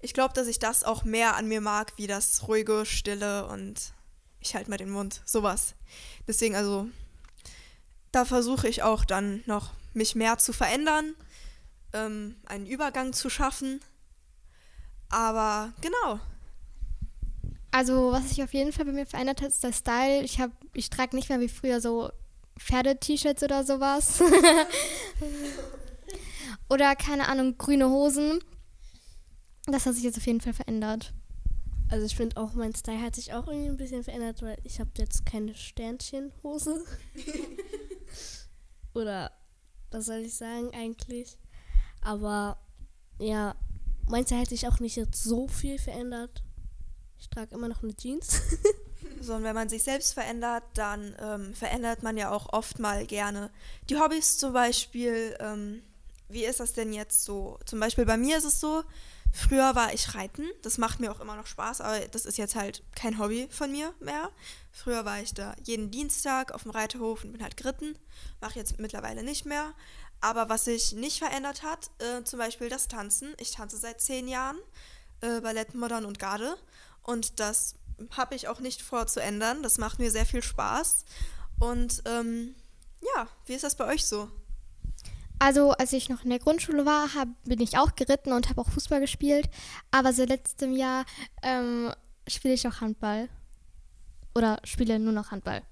ich 0.01 0.13
glaube, 0.13 0.33
dass 0.33 0.47
ich 0.47 0.59
das 0.59 0.83
auch 0.83 1.03
mehr 1.03 1.35
an 1.35 1.47
mir 1.47 1.61
mag, 1.61 1.93
wie 1.97 2.07
das 2.07 2.47
ruhige, 2.47 2.85
stille 2.85 3.47
und 3.47 3.93
ich 4.39 4.55
halte 4.55 4.69
mal 4.69 4.77
den 4.77 4.89
Mund, 4.89 5.21
sowas. 5.25 5.75
Deswegen 6.27 6.55
also, 6.55 6.87
da 8.11 8.25
versuche 8.25 8.67
ich 8.67 8.81
auch 8.83 9.05
dann 9.05 9.43
noch 9.45 9.71
mich 9.93 10.15
mehr 10.15 10.37
zu 10.37 10.53
verändern, 10.53 11.13
ähm, 11.93 12.35
einen 12.45 12.65
Übergang 12.65 13.13
zu 13.13 13.29
schaffen. 13.29 13.79
Aber 15.09 15.73
genau. 15.81 16.19
Also, 17.71 18.11
was 18.11 18.29
sich 18.29 18.43
auf 18.43 18.53
jeden 18.53 18.73
Fall 18.73 18.85
bei 18.85 18.91
mir 18.91 19.05
verändert 19.05 19.41
hat, 19.41 19.49
ist 19.49 19.63
der 19.63 19.73
Style. 19.73 20.23
Ich, 20.23 20.39
hab, 20.39 20.51
ich 20.73 20.89
trage 20.89 21.15
nicht 21.15 21.29
mehr 21.29 21.39
wie 21.39 21.49
früher 21.49 21.79
so 21.79 22.11
Pferde-T-Shirts 22.59 23.43
oder 23.43 23.63
sowas. 23.63 24.21
oder, 26.69 26.95
keine 26.95 27.27
Ahnung, 27.27 27.57
grüne 27.57 27.89
Hosen. 27.89 28.43
Das 29.65 29.85
hat 29.85 29.95
sich 29.95 30.03
jetzt 30.03 30.17
auf 30.17 30.27
jeden 30.27 30.41
Fall 30.41 30.53
verändert. 30.53 31.13
Also 31.89 32.05
ich 32.05 32.15
finde 32.15 32.37
auch, 32.37 32.53
mein 32.53 32.73
Style 32.73 33.01
hat 33.01 33.15
sich 33.15 33.33
auch 33.33 33.47
irgendwie 33.47 33.69
ein 33.69 33.77
bisschen 33.77 34.03
verändert, 34.03 34.41
weil 34.41 34.57
ich 34.63 34.79
habe 34.79 34.91
jetzt 34.97 35.25
keine 35.25 35.55
Sternchenhose. 35.55 36.83
Oder 38.93 39.31
was 39.91 40.05
soll 40.05 40.19
ich 40.19 40.35
sagen 40.35 40.71
eigentlich? 40.73 41.37
Aber 42.01 42.57
ja, 43.19 43.55
mein 44.07 44.25
Style 44.25 44.41
hat 44.41 44.49
sich 44.49 44.67
auch 44.67 44.79
nicht 44.79 44.95
jetzt 44.95 45.23
so 45.23 45.47
viel 45.47 45.77
verändert. 45.77 46.43
Ich 47.19 47.29
trage 47.29 47.53
immer 47.53 47.67
noch 47.67 47.83
eine 47.83 47.95
Jeans. 47.95 48.41
So, 49.19 49.35
und 49.35 49.43
wenn 49.43 49.55
man 49.55 49.69
sich 49.69 49.83
selbst 49.83 50.13
verändert, 50.13 50.63
dann 50.73 51.15
ähm, 51.19 51.53
verändert 51.53 52.01
man 52.01 52.17
ja 52.17 52.31
auch 52.31 52.53
oft 52.53 52.79
mal 52.79 53.05
gerne 53.05 53.51
die 53.89 53.97
Hobbys 53.97 54.37
zum 54.37 54.53
Beispiel. 54.53 55.35
Ähm, 55.39 55.83
wie 56.27 56.45
ist 56.45 56.59
das 56.59 56.73
denn 56.73 56.91
jetzt 56.91 57.23
so? 57.23 57.59
Zum 57.65 57.79
Beispiel 57.79 58.05
bei 58.05 58.17
mir 58.17 58.37
ist 58.37 58.45
es 58.45 58.59
so, 58.59 58.83
früher 59.33 59.75
war 59.75 59.93
ich 59.93 60.15
reiten, 60.15 60.45
das 60.61 60.77
macht 60.77 60.99
mir 60.99 61.11
auch 61.11 61.19
immer 61.19 61.35
noch 61.35 61.47
Spaß, 61.47 61.81
aber 61.81 61.99
das 62.07 62.25
ist 62.25 62.37
jetzt 62.37 62.55
halt 62.55 62.83
kein 62.95 63.19
Hobby 63.19 63.47
von 63.49 63.71
mir 63.71 63.93
mehr. 63.99 64.29
Früher 64.71 65.05
war 65.05 65.21
ich 65.21 65.33
da 65.33 65.55
jeden 65.63 65.91
Dienstag 65.91 66.53
auf 66.53 66.63
dem 66.63 66.71
Reiterhof 66.71 67.23
und 67.23 67.33
bin 67.33 67.43
halt 67.43 67.57
geritten, 67.57 67.97
mache 68.39 68.59
jetzt 68.59 68.79
mittlerweile 68.79 69.23
nicht 69.23 69.45
mehr. 69.45 69.73
Aber 70.21 70.49
was 70.49 70.65
sich 70.65 70.93
nicht 70.93 71.17
verändert 71.19 71.63
hat, 71.63 71.89
äh, 71.99 72.23
zum 72.23 72.37
Beispiel 72.39 72.69
das 72.69 72.87
Tanzen. 72.87 73.33
Ich 73.39 73.51
tanze 73.51 73.77
seit 73.77 74.01
zehn 74.01 74.27
Jahren, 74.27 74.59
äh, 75.21 75.41
Ballett, 75.41 75.73
Modern 75.73 76.05
und 76.05 76.19
Garde. 76.19 76.57
Und 77.01 77.39
das 77.39 77.75
habe 78.11 78.35
ich 78.35 78.47
auch 78.47 78.59
nicht 78.59 78.83
vor 78.83 79.07
zu 79.07 79.19
ändern. 79.19 79.63
Das 79.63 79.79
macht 79.79 79.97
mir 79.97 80.11
sehr 80.11 80.27
viel 80.27 80.43
Spaß. 80.43 81.05
Und 81.59 82.03
ähm, 82.05 82.55
ja, 83.15 83.27
wie 83.45 83.53
ist 83.53 83.63
das 83.63 83.75
bei 83.75 83.85
euch 83.85 84.05
so? 84.05 84.29
Also, 85.41 85.71
als 85.71 85.91
ich 85.91 86.07
noch 86.07 86.23
in 86.23 86.29
der 86.29 86.37
Grundschule 86.37 86.85
war, 86.85 87.15
hab, 87.15 87.27
bin 87.45 87.59
ich 87.61 87.75
auch 87.75 87.95
geritten 87.95 88.31
und 88.31 88.47
habe 88.47 88.61
auch 88.61 88.69
Fußball 88.69 88.99
gespielt. 88.99 89.49
Aber 89.89 90.13
seit 90.13 90.29
letztem 90.29 90.75
Jahr 90.75 91.03
ähm, 91.41 91.91
spiele 92.27 92.53
ich 92.53 92.67
auch 92.67 92.79
Handball. 92.79 93.27
Oder 94.35 94.59
spiele 94.63 94.99
nur 94.99 95.13
noch 95.13 95.31
Handball. 95.31 95.63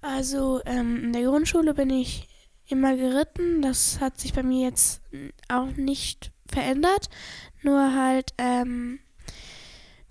Also 0.00 0.62
ähm, 0.64 1.04
in 1.04 1.12
der 1.12 1.24
Grundschule 1.24 1.74
bin 1.74 1.90
ich 1.90 2.26
immer 2.68 2.96
geritten. 2.96 3.60
Das 3.60 4.00
hat 4.00 4.18
sich 4.18 4.32
bei 4.32 4.44
mir 4.44 4.68
jetzt 4.68 5.02
auch 5.48 5.70
nicht 5.76 6.32
verändert. 6.46 7.10
Nur 7.60 7.94
halt, 7.94 8.32
ähm, 8.38 9.00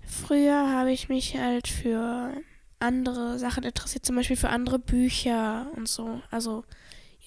früher 0.06 0.70
habe 0.70 0.92
ich 0.92 1.08
mich 1.08 1.36
halt 1.36 1.66
für 1.66 2.34
andere 2.78 3.40
Sachen 3.40 3.64
interessiert, 3.64 4.06
zum 4.06 4.14
Beispiel 4.14 4.36
für 4.36 4.50
andere 4.50 4.78
Bücher 4.78 5.72
und 5.74 5.88
so. 5.88 6.22
Also 6.30 6.62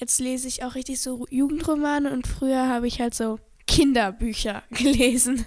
jetzt 0.03 0.19
lese 0.19 0.49
ich 0.49 0.65
auch 0.65 0.75
richtig 0.75 0.99
so 0.99 1.25
Jugendromane 1.29 2.11
und 2.11 2.27
früher 2.27 2.67
habe 2.67 2.87
ich 2.87 2.99
halt 2.99 3.13
so 3.13 3.39
Kinderbücher 3.67 4.61
gelesen. 4.71 5.45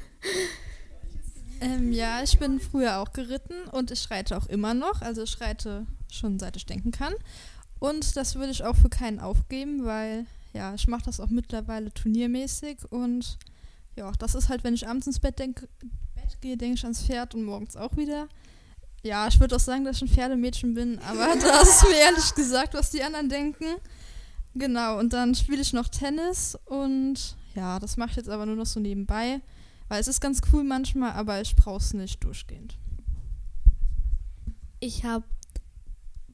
Ähm, 1.61 1.93
ja, 1.93 2.23
ich 2.23 2.39
bin 2.39 2.59
früher 2.59 2.99
auch 3.01 3.13
geritten 3.13 3.69
und 3.73 3.91
ich 3.91 4.11
reite 4.11 4.35
auch 4.35 4.47
immer 4.47 4.73
noch. 4.73 5.03
Also 5.03 5.23
ich 5.25 5.39
reite 5.43 5.87
schon 6.11 6.39
seit 6.39 6.57
ich 6.57 6.65
denken 6.65 6.91
kann. 6.91 7.13
Und 7.81 8.17
das 8.17 8.37
würde 8.37 8.51
ich 8.51 8.65
auch 8.65 8.77
für 8.77 8.89
keinen 8.89 9.21
aufgeben, 9.21 9.85
weil 9.85 10.25
ja, 10.55 10.75
ich 10.75 10.89
mache 10.89 11.05
das 11.05 11.21
auch 11.21 11.29
mittlerweile 11.29 11.93
turniermäßig 11.93 12.79
und 12.91 13.37
ja, 13.95 14.11
das 14.19 14.35
ist 14.35 14.49
halt, 14.49 14.65
wenn 14.65 14.73
ich 14.73 14.89
abends 14.89 15.07
ins 15.07 15.21
Bett, 15.21 15.39
denk, 15.39 15.69
Bett 16.15 16.41
gehe, 16.41 16.57
denke 16.57 16.77
ich 16.77 16.85
ans 16.85 17.03
Pferd 17.03 17.35
und 17.35 17.45
morgens 17.45 17.77
auch 17.77 17.95
wieder. 17.99 18.27
Ja, 19.03 19.29
ich 19.29 19.39
würde 19.39 19.57
auch 19.57 19.61
sagen, 19.61 19.85
dass 19.85 19.97
ich 19.97 20.03
ein 20.03 20.09
Pferdemädchen 20.09 20.73
bin, 20.73 20.99
aber 21.01 21.35
das 21.41 21.69
ist 21.69 21.89
mir 21.89 21.97
ehrlich 21.97 22.35
gesagt, 22.35 22.73
was 22.73 22.91
die 22.91 23.03
anderen 23.03 23.29
denken. 23.29 23.67
Genau, 24.59 24.99
und 24.99 25.13
dann 25.13 25.35
spiele 25.35 25.61
ich 25.61 25.75
noch 25.75 25.89
Tennis 25.89 26.59
und 26.65 27.37
ja, 27.55 27.79
das 27.79 27.99
mache 27.99 28.11
ich 28.11 28.17
jetzt 28.17 28.31
aber 28.31 28.47
nur 28.47 28.57
noch 28.57 28.65
so 28.65 28.81
nebenbei, 28.81 29.43
weil 29.89 30.01
es 30.01 30.09
ist 30.09 30.23
ganz 30.23 30.41
cool 30.51 30.65
manchmal, 30.65 31.13
aber 31.13 31.43
ich 31.43 31.55
brauche 31.57 31.77
es 31.77 31.93
nicht 31.93 32.25
durchgehend. 32.25 32.79
Ich 34.81 35.05
habe 35.05 35.25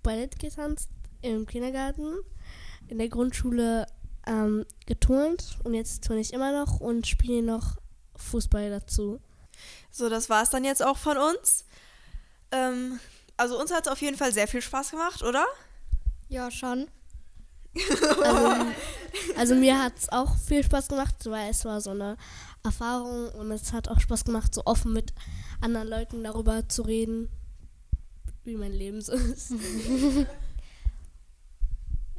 Ballett 0.04 0.38
getanzt 0.38 0.88
im 1.20 1.46
Kindergarten, 1.46 2.14
in 2.86 2.98
der 2.98 3.08
Grundschule 3.08 3.88
ähm, 4.28 4.66
geturnt 4.86 5.58
und 5.64 5.74
jetzt 5.74 6.04
turne 6.04 6.20
ich 6.20 6.32
immer 6.32 6.52
noch 6.52 6.78
und 6.78 7.08
spiele 7.08 7.42
noch 7.42 7.76
Fußball 8.14 8.70
dazu. 8.70 9.20
So, 9.90 10.08
das 10.08 10.30
war 10.30 10.44
es 10.44 10.50
dann 10.50 10.62
jetzt 10.62 10.84
auch 10.84 10.96
von 10.96 11.16
uns. 11.16 11.66
Ähm, 12.52 13.00
also 13.36 13.58
uns 13.60 13.72
hat 13.72 13.86
es 13.86 13.92
auf 13.92 14.00
jeden 14.00 14.16
Fall 14.16 14.32
sehr 14.32 14.46
viel 14.46 14.62
Spaß 14.62 14.92
gemacht, 14.92 15.22
oder? 15.22 15.44
Ja, 16.28 16.52
schon. 16.52 16.86
Also, 18.24 18.66
also 19.36 19.54
mir 19.54 19.82
hat 19.82 19.92
es 19.98 20.08
auch 20.10 20.36
viel 20.36 20.64
Spaß 20.64 20.88
gemacht, 20.88 21.14
weil 21.26 21.50
es 21.50 21.64
war 21.64 21.80
so 21.80 21.90
eine 21.90 22.16
Erfahrung 22.62 23.28
und 23.30 23.50
es 23.50 23.72
hat 23.72 23.88
auch 23.88 24.00
Spaß 24.00 24.24
gemacht, 24.24 24.54
so 24.54 24.62
offen 24.64 24.92
mit 24.92 25.12
anderen 25.60 25.88
Leuten 25.88 26.24
darüber 26.24 26.68
zu 26.68 26.82
reden, 26.82 27.28
wie 28.44 28.56
mein 28.56 28.72
Leben 28.72 29.00
so 29.00 29.12
ist. 29.12 29.52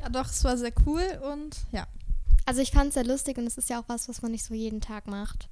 Ja, 0.04 0.10
doch, 0.10 0.30
es 0.30 0.44
war 0.44 0.58
sehr 0.58 0.74
cool 0.86 1.04
und 1.34 1.56
ja. 1.72 1.88
Also 2.46 2.60
ich 2.60 2.72
fand 2.72 2.89
es 2.89 2.96
sehr 2.96 3.06
lustig 3.06 3.38
und 3.38 3.48
es 3.48 3.58
ist 3.58 3.70
ja 3.70 3.80
auch 3.80 3.88
was, 3.88 4.10
was 4.10 4.22
man 4.22 4.32
nicht 4.32 4.44
so 4.44 4.54
jeden 4.54 4.82
Tag 4.82 5.08
macht. 5.08 5.48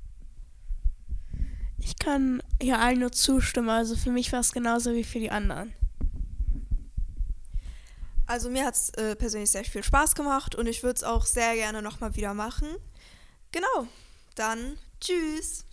Ich 1.79 1.97
kann 1.97 2.43
hier 2.61 2.79
allen 2.79 2.99
nur 2.99 3.13
zustimmen. 3.13 3.69
Also 3.69 3.95
für 3.95 4.11
mich 4.11 4.33
war 4.33 4.41
es 4.41 4.51
genauso 4.51 4.93
wie 4.93 5.05
für 5.05 5.19
die 5.19 5.31
anderen. 5.31 5.73
Also 8.31 8.49
mir 8.49 8.65
hat 8.65 8.75
es 8.75 8.91
äh, 8.91 9.17
persönlich 9.17 9.51
sehr 9.51 9.65
viel 9.65 9.83
Spaß 9.83 10.15
gemacht 10.15 10.55
und 10.55 10.65
ich 10.65 10.83
würde 10.83 10.95
es 10.95 11.03
auch 11.03 11.25
sehr 11.25 11.53
gerne 11.55 11.81
nochmal 11.81 12.15
wieder 12.15 12.33
machen. 12.33 12.69
Genau, 13.51 13.89
dann 14.35 14.77
tschüss. 15.01 15.65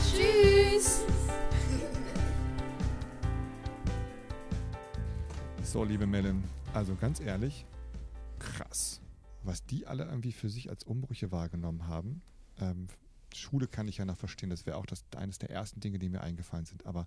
Tschüss! 0.00 1.02
So, 5.62 5.84
liebe 5.84 6.06
Mellen, 6.06 6.42
also 6.72 6.94
ganz 6.94 7.20
ehrlich, 7.20 7.66
krass, 8.38 9.02
was 9.42 9.66
die 9.66 9.86
alle 9.86 10.06
irgendwie 10.06 10.32
für 10.32 10.48
sich 10.48 10.70
als 10.70 10.84
Umbrüche 10.84 11.30
wahrgenommen 11.32 11.86
haben. 11.86 12.22
Ähm, 12.58 12.86
Schule 13.34 13.66
kann 13.66 13.88
ich 13.88 13.98
ja 13.98 14.06
noch 14.06 14.16
verstehen, 14.16 14.48
das 14.48 14.64
wäre 14.64 14.78
auch 14.78 14.86
das, 14.86 15.04
eines 15.14 15.36
der 15.36 15.50
ersten 15.50 15.80
Dinge, 15.80 15.98
die 15.98 16.08
mir 16.08 16.22
eingefallen 16.22 16.64
sind, 16.64 16.86
aber 16.86 17.06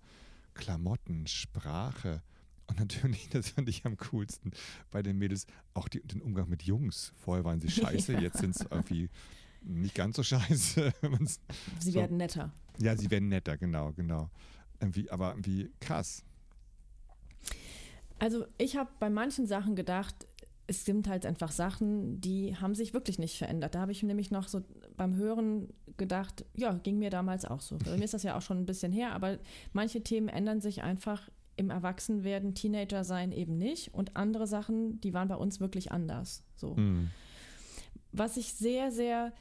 Klamotten, 0.54 1.26
Sprache 1.26 2.22
und 2.70 2.80
natürlich, 2.80 3.30
das 3.30 3.50
fand 3.50 3.68
ich 3.70 3.86
am 3.86 3.98
coolsten 3.98 4.52
bei 4.92 5.02
den 5.02 5.18
Mädels, 5.18 5.46
auch 5.74 5.88
die, 5.90 6.02
den 6.02 6.22
Umgang 6.22 6.50
mit 6.50 6.64
Jungs. 6.64 7.12
Vorher 7.18 7.44
waren 7.46 7.60
sie 7.60 7.70
scheiße, 7.72 8.14
Ja. 8.14 8.20
jetzt 8.22 8.38
sind 8.40 8.56
es 8.56 8.62
irgendwie 8.70 9.10
nicht 9.62 9.96
ganz 9.96 10.16
so 10.16 10.24
scheiße. 10.24 10.94
Sie 11.80 11.92
So. 11.92 12.00
werden 12.00 12.16
netter. 12.18 12.54
ja, 12.80 12.96
sie 12.96 13.12
werden 13.12 13.28
netter, 13.28 13.58
genau, 13.58 13.92
genau. 13.92 14.30
Irgendwie, 14.80 15.10
aber 15.12 15.32
irgendwie 15.32 15.70
krass. 15.82 16.24
Also 18.20 18.46
ich 18.58 18.76
habe 18.78 18.90
bei 19.00 19.10
manchen 19.10 19.48
Sachen 19.48 19.76
gedacht, 19.76 20.16
es 20.68 20.86
sind 20.86 21.08
halt 21.08 21.26
einfach 21.26 21.52
Sachen, 21.52 22.22
die 22.22 22.56
haben 22.56 22.76
sich 22.76 22.94
wirklich 22.94 23.18
nicht 23.18 23.38
verändert. 23.38 23.76
Da 23.76 23.82
habe 23.82 23.92
ich 23.92 24.04
nämlich 24.04 24.30
noch 24.30 24.48
so 24.48 24.62
beim 24.98 25.16
Hören 25.16 25.74
gedacht, 25.98 26.46
ja, 26.56 26.74
ging 26.74 27.00
mir 27.00 27.10
damals 27.10 27.44
auch 27.44 27.60
so. 27.62 27.78
Bei 27.80 27.98
mir 27.98 28.04
ist 28.06 28.14
das 28.14 28.24
ja 28.24 28.38
auch 28.38 28.42
schon 28.42 28.60
ein 28.60 28.66
bisschen 28.66 28.92
her, 28.92 29.14
aber 29.14 29.40
manche 29.74 30.04
Themen 30.04 30.28
ändern 30.30 30.62
sich 30.62 30.84
einfach 30.84 31.30
im 31.60 31.70
Erwachsenwerden, 31.70 32.56
Teenager 32.56 33.04
sein 33.04 33.32
eben 33.32 33.58
nicht. 33.58 33.94
Und 33.94 34.16
andere 34.16 34.48
Sachen, 34.48 35.00
die 35.02 35.14
waren 35.14 35.28
bei 35.28 35.36
uns 35.36 35.60
wirklich 35.60 35.92
anders. 35.92 36.42
So. 36.56 36.76
Mhm. 36.76 37.12
Was 38.12 38.38
ich 38.38 38.54
sehr, 38.54 38.92
sehr 38.92 39.34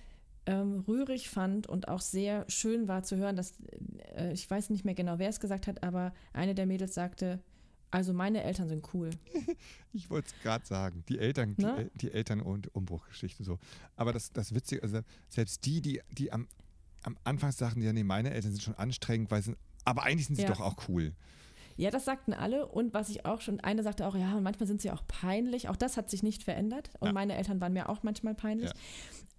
ähm, 0.47 0.81
rührig 0.89 1.31
fand 1.31 1.67
und 1.69 1.89
auch 1.89 2.01
sehr 2.01 2.45
schön 2.49 2.89
war 2.89 3.03
zu 3.05 3.17
hören, 3.17 3.37
dass 3.37 3.55
äh, 4.17 4.33
ich 4.33 4.51
weiß 4.51 4.71
nicht 4.71 4.85
mehr 4.85 4.95
genau, 4.95 5.19
wer 5.19 5.29
es 5.29 5.41
gesagt 5.41 5.67
hat, 5.67 5.83
aber 5.83 6.13
eine 6.33 6.55
der 6.55 6.67
Mädels 6.67 6.95
sagte, 6.95 7.39
also 7.91 8.13
meine 8.13 8.43
Eltern 8.43 8.69
sind 8.69 8.93
cool. 8.93 9.11
Ich 9.95 10.11
wollte 10.11 10.29
es 10.29 10.43
gerade 10.43 10.67
sagen, 10.67 11.03
die 11.09 11.19
Eltern, 11.19 11.57
die, 11.57 11.65
Ne? 11.65 11.91
Die 11.95 12.13
Eltern- 12.13 12.43
und 12.43 12.73
Umbruchgeschichte 12.75 13.43
so. 13.45 13.59
Aber 13.97 14.13
das, 14.13 14.33
das 14.33 14.55
Witzige, 14.55 14.83
also 14.83 15.01
selbst 15.29 15.65
die, 15.65 15.81
die, 15.81 16.01
die 16.13 16.31
am, 16.31 16.47
am 17.03 17.17
Anfang 17.25 17.53
sagten, 17.53 17.81
ja, 17.81 17.93
nee, 17.93 18.05
meine 18.05 18.31
Eltern 18.33 18.53
sind 18.53 18.63
schon 18.63 18.75
anstrengend, 18.75 19.31
weil 19.31 19.43
sie, 19.43 19.55
aber 19.85 20.03
eigentlich 20.03 20.27
sind 20.27 20.37
sie 20.37 20.43
Ja. 20.43 20.49
doch 20.49 20.61
auch 20.61 20.77
cool. 20.89 21.15
Ja, 21.79 21.91
das 21.91 22.05
sagten 22.05 22.35
alle. 22.35 22.67
Und 22.67 22.93
was 22.93 23.09
ich 23.09 23.25
auch 23.25 23.41
schon, 23.41 23.61
eine 23.61 23.83
sagte 23.83 24.07
auch, 24.07 24.17
ja, 24.17 24.39
manchmal 24.41 24.67
sind 24.67 24.83
sie 24.83 24.91
auch 24.91 25.03
peinlich. 25.07 25.69
Auch 25.69 25.77
das 25.77 25.97
hat 25.97 26.11
sich 26.11 26.23
nicht 26.23 26.43
verändert. 26.43 26.91
Und 27.01 27.07
Ja. 27.09 27.13
meine 27.13 27.37
Eltern 27.37 27.61
waren 27.61 27.73
mir 27.73 27.89
auch 27.89 28.03
manchmal 28.03 28.35
peinlich. 28.35 28.71
Ja. 28.71 28.77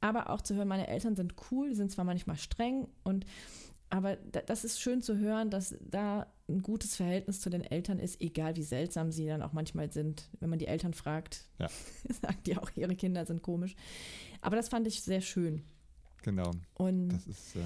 Aber 0.01 0.29
auch 0.29 0.41
zu 0.41 0.55
hören, 0.55 0.67
meine 0.69 0.87
Eltern 0.87 1.15
sind 1.17 1.35
cool, 1.51 1.69
die 1.69 1.75
sind 1.75 1.91
zwar 1.91 2.05
manchmal 2.05 2.37
streng 2.37 2.87
und 3.03 3.25
aber 3.91 4.17
da- 4.17 4.41
das 4.43 4.63
ist 4.63 4.79
schön 4.79 5.01
zu 5.01 5.17
hören, 5.17 5.49
dass 5.49 5.75
da 5.81 6.27
ein 6.47 6.61
gutes 6.61 6.95
Verhältnis 6.95 7.41
zu 7.41 7.49
den 7.49 7.63
Eltern 7.63 7.97
ist, 7.97 8.21
egal 8.21 8.55
wie 8.55 8.61
seltsam 8.63 9.11
sie 9.11 9.25
dann 9.25 9.41
auch 9.41 9.51
manchmal 9.51 9.91
sind. 9.91 10.29
Wenn 10.39 10.49
man 10.51 10.59
die 10.59 10.67
Eltern 10.67 10.93
fragt, 10.93 11.45
Ja. 11.57 11.67
sagt 12.21 12.45
die 12.47 12.55
auch, 12.55 12.69
ihre 12.75 12.95
Kinder 12.95 13.25
sind 13.25 13.41
komisch. 13.41 13.75
Aber 14.41 14.55
das 14.55 14.69
fand 14.69 14.85
ich 14.87 15.01
sehr 15.01 15.21
schön. 15.21 15.63
Genau. 16.21 16.51
Und 16.75 17.09
Das 17.09 17.25
ist 17.27 17.55
äh, 17.55 17.59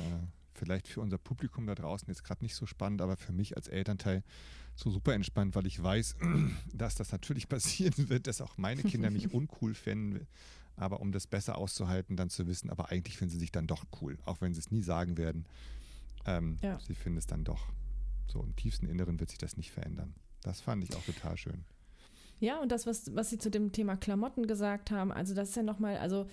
vielleicht 0.64 0.88
für 0.88 1.02
unser 1.02 1.18
Publikum 1.18 1.68
da 1.68 1.76
draußen 1.76 2.08
jetzt 2.08 2.24
gerade 2.24 2.44
nicht 2.44 2.56
so 2.56 2.66
spannend, 2.66 3.02
aber 3.02 3.18
für 3.18 3.34
mich 3.34 3.58
als 3.58 3.68
Elternteil 3.68 4.24
so 4.76 4.90
super 4.90 5.14
entspannt, 5.14 5.56
weil 5.56 5.68
ich 5.68 5.82
weiß, 5.84 6.16
dass 6.74 6.96
das 6.96 7.12
natürlich 7.12 7.50
passieren 7.50 8.10
wird, 8.10 8.28
dass 8.28 8.40
auch 8.42 8.58
meine 8.58 8.84
Kinder 8.84 9.10
mich 9.12 9.34
uncool 9.34 9.74
fänden. 9.76 10.28
Aber 10.76 11.02
um 11.02 11.12
das 11.12 11.28
besser 11.28 11.58
auszuhalten, 11.58 12.16
dann 12.16 12.30
zu 12.30 12.48
wissen, 12.48 12.70
aber 12.72 12.90
eigentlich 12.90 13.18
finden 13.18 13.34
sie 13.34 13.40
sich 13.40 13.52
dann 13.52 13.68
doch 13.68 13.84
cool, 14.02 14.18
auch 14.26 14.42
wenn 14.42 14.54
sie 14.54 14.60
es 14.60 14.72
nie 14.72 14.82
sagen 14.82 15.18
werden. 15.18 15.46
Ähm, 16.26 16.58
Ja. 16.62 16.80
Sie 16.80 16.96
finden 16.96 17.18
es 17.20 17.28
dann 17.28 17.44
doch. 17.44 17.68
So 18.28 18.42
im 18.42 18.56
tiefsten 18.56 18.88
Inneren 18.88 19.20
wird 19.20 19.30
sich 19.30 19.38
das 19.38 19.58
nicht 19.58 19.72
verändern. 19.72 20.16
Das 20.42 20.62
fand 20.62 20.84
ich 20.84 20.96
auch 20.96 21.04
total 21.04 21.38
schön. 21.38 21.64
Ja, 22.44 22.62
und 22.62 22.74
das, 22.74 22.86
was, 22.86 23.16
was 23.16 23.30
Sie 23.30 23.38
zu 23.38 23.50
dem 23.50 23.72
Thema 23.72 23.96
Klamotten 23.96 24.48
gesagt 24.48 24.92
haben, 24.92 25.14
also 25.14 25.34
das 25.34 25.50
ist 25.50 25.56
ja 25.56 25.64
nochmal, 25.64 25.96
also 25.96 26.28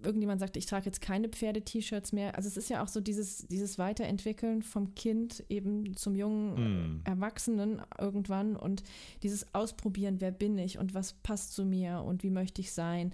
irgendjemand 0.00 0.38
sagte, 0.38 0.60
ich 0.60 0.66
trage 0.66 0.86
jetzt 0.86 1.00
keine 1.00 1.28
Pferde-T-Shirts 1.28 2.12
mehr. 2.12 2.36
Also 2.36 2.48
es 2.48 2.56
ist 2.56 2.70
ja 2.70 2.80
auch 2.80 2.86
so 2.86 3.00
dieses, 3.00 3.48
dieses 3.48 3.76
Weiterentwickeln 3.76 4.62
vom 4.62 4.94
Kind 4.94 5.44
eben 5.48 5.96
zum 5.96 6.14
jungen 6.14 6.52
Mm. 6.52 7.00
Erwachsenen 7.04 7.82
irgendwann 7.98 8.54
und 8.54 8.84
dieses 9.24 9.52
Ausprobieren, 9.52 10.20
wer 10.20 10.30
bin 10.30 10.58
ich 10.58 10.78
und 10.78 10.94
was 10.94 11.14
passt 11.14 11.54
zu 11.54 11.64
mir 11.64 12.02
und 12.02 12.22
wie 12.22 12.30
möchte 12.30 12.60
ich 12.60 12.72
sein. 12.72 13.12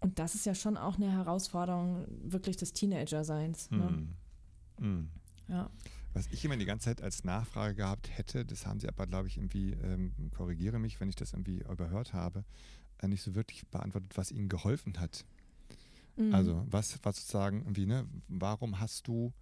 Und 0.00 0.18
das 0.18 0.34
ist 0.34 0.46
ja 0.46 0.56
schon 0.56 0.76
auch 0.76 0.96
eine 0.96 1.12
Herausforderung 1.12 2.06
wirklich 2.24 2.56
des 2.56 2.72
Teenager-Seins. 2.72 3.70
Ne? 3.70 4.08
Mm. 4.80 4.84
Mm. 4.84 5.08
Ja. 5.46 5.70
Was 6.14 6.26
ich 6.30 6.44
immer 6.44 6.56
die 6.56 6.66
ganze 6.66 6.86
Zeit 6.86 7.02
als 7.02 7.24
Nachfrage 7.24 7.74
gehabt 7.74 8.10
hätte, 8.16 8.44
das 8.44 8.66
haben 8.66 8.80
sie 8.80 8.88
aber, 8.88 9.06
glaube 9.06 9.28
ich, 9.28 9.38
irgendwie, 9.38 9.72
ähm, 9.82 10.12
korrigiere 10.36 10.78
mich, 10.78 11.00
wenn 11.00 11.08
ich 11.08 11.16
das 11.16 11.32
irgendwie 11.32 11.60
überhört 11.60 12.12
habe, 12.12 12.44
äh, 12.98 13.08
nicht 13.08 13.22
so 13.22 13.34
wirklich 13.34 13.66
beantwortet, 13.68 14.16
was 14.16 14.30
ihnen 14.30 14.48
geholfen 14.48 15.00
hat. 15.00 15.24
Mhm. 16.16 16.34
Also, 16.34 16.66
was, 16.70 16.98
was 17.02 17.16
sozusagen 17.16 17.62
irgendwie, 17.62 17.86
ne, 17.86 18.06
warum 18.28 18.78
hast 18.78 19.08
du, 19.08 19.32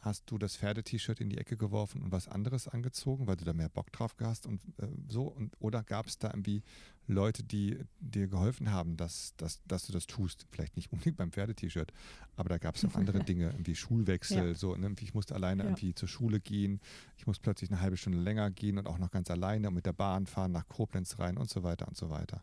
hast 0.00 0.30
du 0.30 0.38
das 0.38 0.56
Pferde-T-Shirt 0.56 1.20
in 1.20 1.28
die 1.28 1.36
Ecke 1.38 1.56
geworfen 1.56 2.02
und 2.02 2.10
was 2.10 2.26
anderes 2.26 2.66
angezogen, 2.68 3.26
weil 3.26 3.36
du 3.36 3.44
da 3.44 3.52
mehr 3.52 3.68
Bock 3.68 3.92
drauf 3.92 4.14
hast 4.20 4.46
und 4.46 4.62
äh, 4.78 4.86
so? 5.08 5.24
Und, 5.24 5.54
oder 5.60 5.82
gab 5.82 6.06
es 6.06 6.18
da 6.18 6.28
irgendwie 6.28 6.62
Leute, 7.06 7.42
die 7.44 7.78
dir 7.98 8.26
geholfen 8.28 8.70
haben, 8.70 8.96
dass, 8.96 9.34
dass, 9.36 9.60
dass 9.66 9.86
du 9.86 9.92
das 9.92 10.06
tust? 10.06 10.46
Vielleicht 10.50 10.76
nicht 10.76 10.90
unbedingt 10.92 11.18
beim 11.18 11.32
Pferde-T-Shirt, 11.32 11.92
aber 12.36 12.48
da 12.48 12.58
gab 12.58 12.76
es 12.76 12.84
auch 12.84 12.94
andere 12.94 13.20
Dinge, 13.24 13.50
irgendwie 13.50 13.76
Schulwechsel, 13.76 14.48
Ja. 14.48 14.54
so, 14.54 14.74
ne? 14.74 14.94
ich 15.00 15.12
musste 15.12 15.34
alleine 15.34 15.64
Ja. 15.64 15.68
irgendwie 15.68 15.94
zur 15.94 16.08
Schule 16.08 16.40
gehen, 16.40 16.80
ich 17.18 17.26
muss 17.26 17.38
plötzlich 17.38 17.70
eine 17.70 17.80
halbe 17.80 17.96
Stunde 17.98 18.18
länger 18.20 18.50
gehen 18.50 18.78
und 18.78 18.86
auch 18.86 18.98
noch 18.98 19.10
ganz 19.10 19.30
alleine 19.30 19.68
und 19.68 19.74
mit 19.74 19.84
der 19.86 19.92
Bahn 19.92 20.26
fahren 20.26 20.52
nach 20.52 20.66
Koblenz 20.68 21.18
rein 21.18 21.36
und 21.36 21.50
so 21.50 21.62
weiter 21.62 21.86
und 21.88 21.96
so 21.96 22.08
weiter. 22.08 22.42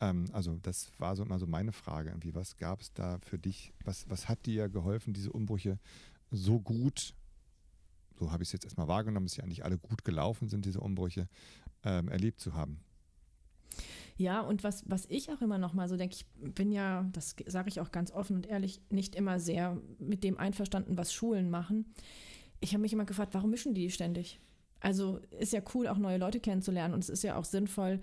Ähm, 0.00 0.26
also 0.32 0.58
das 0.62 0.92
war 0.98 1.16
so 1.16 1.22
immer 1.24 1.38
so 1.38 1.46
meine 1.46 1.72
Frage. 1.72 2.10
Irgendwie, 2.10 2.34
was 2.34 2.56
gab 2.56 2.80
es 2.82 2.92
da 2.92 3.18
für 3.20 3.38
dich? 3.38 3.72
Was, 3.84 4.08
was 4.10 4.28
hat 4.28 4.44
dir 4.46 4.68
geholfen, 4.68 5.12
diese 5.14 5.32
Umbrüche 5.32 5.78
so 6.30 6.60
gut, 6.60 7.14
so 8.18 8.32
habe 8.32 8.42
ich 8.42 8.48
es 8.48 8.52
jetzt 8.52 8.64
erstmal 8.64 8.88
wahrgenommen, 8.88 9.26
dass 9.26 9.34
sie 9.34 9.42
eigentlich 9.42 9.64
alle 9.64 9.78
gut 9.78 10.04
gelaufen 10.04 10.48
sind, 10.48 10.64
diese 10.64 10.80
Umbrüche, 10.80 11.28
ähm, 11.84 12.08
erlebt 12.08 12.40
zu 12.40 12.54
haben? 12.54 12.80
Ja, 14.16 14.40
und 14.40 14.64
was, 14.64 14.82
was 14.90 15.06
ich 15.08 15.30
auch 15.30 15.40
immer 15.42 15.58
noch 15.58 15.74
mal 15.74 15.88
so 15.88 15.96
denke, 15.96 16.16
ich 16.16 16.26
bin 16.52 16.72
ja, 16.72 17.08
das 17.12 17.36
sage 17.46 17.68
ich 17.68 17.80
auch 17.80 17.92
ganz 17.92 18.10
offen 18.10 18.34
und 18.34 18.46
ehrlich, 18.46 18.80
nicht 18.90 19.14
immer 19.14 19.38
sehr 19.38 19.80
mit 20.00 20.24
dem 20.24 20.36
einverstanden, 20.38 20.98
was 20.98 21.12
Schulen 21.12 21.50
machen. 21.50 21.86
Ich 22.58 22.72
habe 22.72 22.82
mich 22.82 22.92
immer 22.92 23.04
gefragt, 23.04 23.34
warum 23.34 23.50
mischen 23.50 23.74
die 23.74 23.90
ständig? 23.90 24.40
Also 24.80 25.20
ist 25.38 25.52
ja 25.52 25.62
cool, 25.74 25.86
auch 25.86 25.98
neue 25.98 26.18
Leute 26.18 26.40
kennenzulernen 26.40 26.94
und 26.94 27.04
es 27.04 27.08
ist 27.08 27.22
ja 27.22 27.36
auch 27.36 27.44
sinnvoll, 27.44 28.00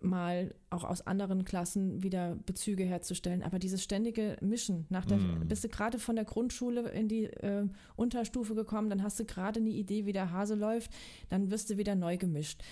mal 0.00 0.54
auch 0.70 0.84
aus 0.84 1.06
anderen 1.06 1.44
Klassen 1.44 2.02
wieder 2.02 2.36
Bezüge 2.46 2.84
herzustellen. 2.84 3.42
Aber 3.42 3.58
dieses 3.58 3.82
ständige 3.82 4.36
Mischen, 4.40 4.86
nach 4.88 5.04
der, 5.04 5.18
Mm. 5.18 5.46
bist 5.48 5.64
du 5.64 5.68
gerade 5.68 5.98
von 5.98 6.16
der 6.16 6.24
Grundschule 6.24 6.88
in 6.90 7.08
die 7.08 7.24
äh, 7.24 7.66
Unterstufe 7.96 8.54
gekommen, 8.54 8.88
dann 8.90 9.02
hast 9.02 9.20
du 9.20 9.24
gerade 9.24 9.60
eine 9.60 9.70
Idee, 9.70 10.06
wie 10.06 10.12
der 10.12 10.30
Hase 10.32 10.54
läuft, 10.54 10.90
dann 11.28 11.50
wirst 11.50 11.70
du 11.70 11.76
wieder 11.76 11.94
neu 11.94 12.16
gemischt. 12.16 12.62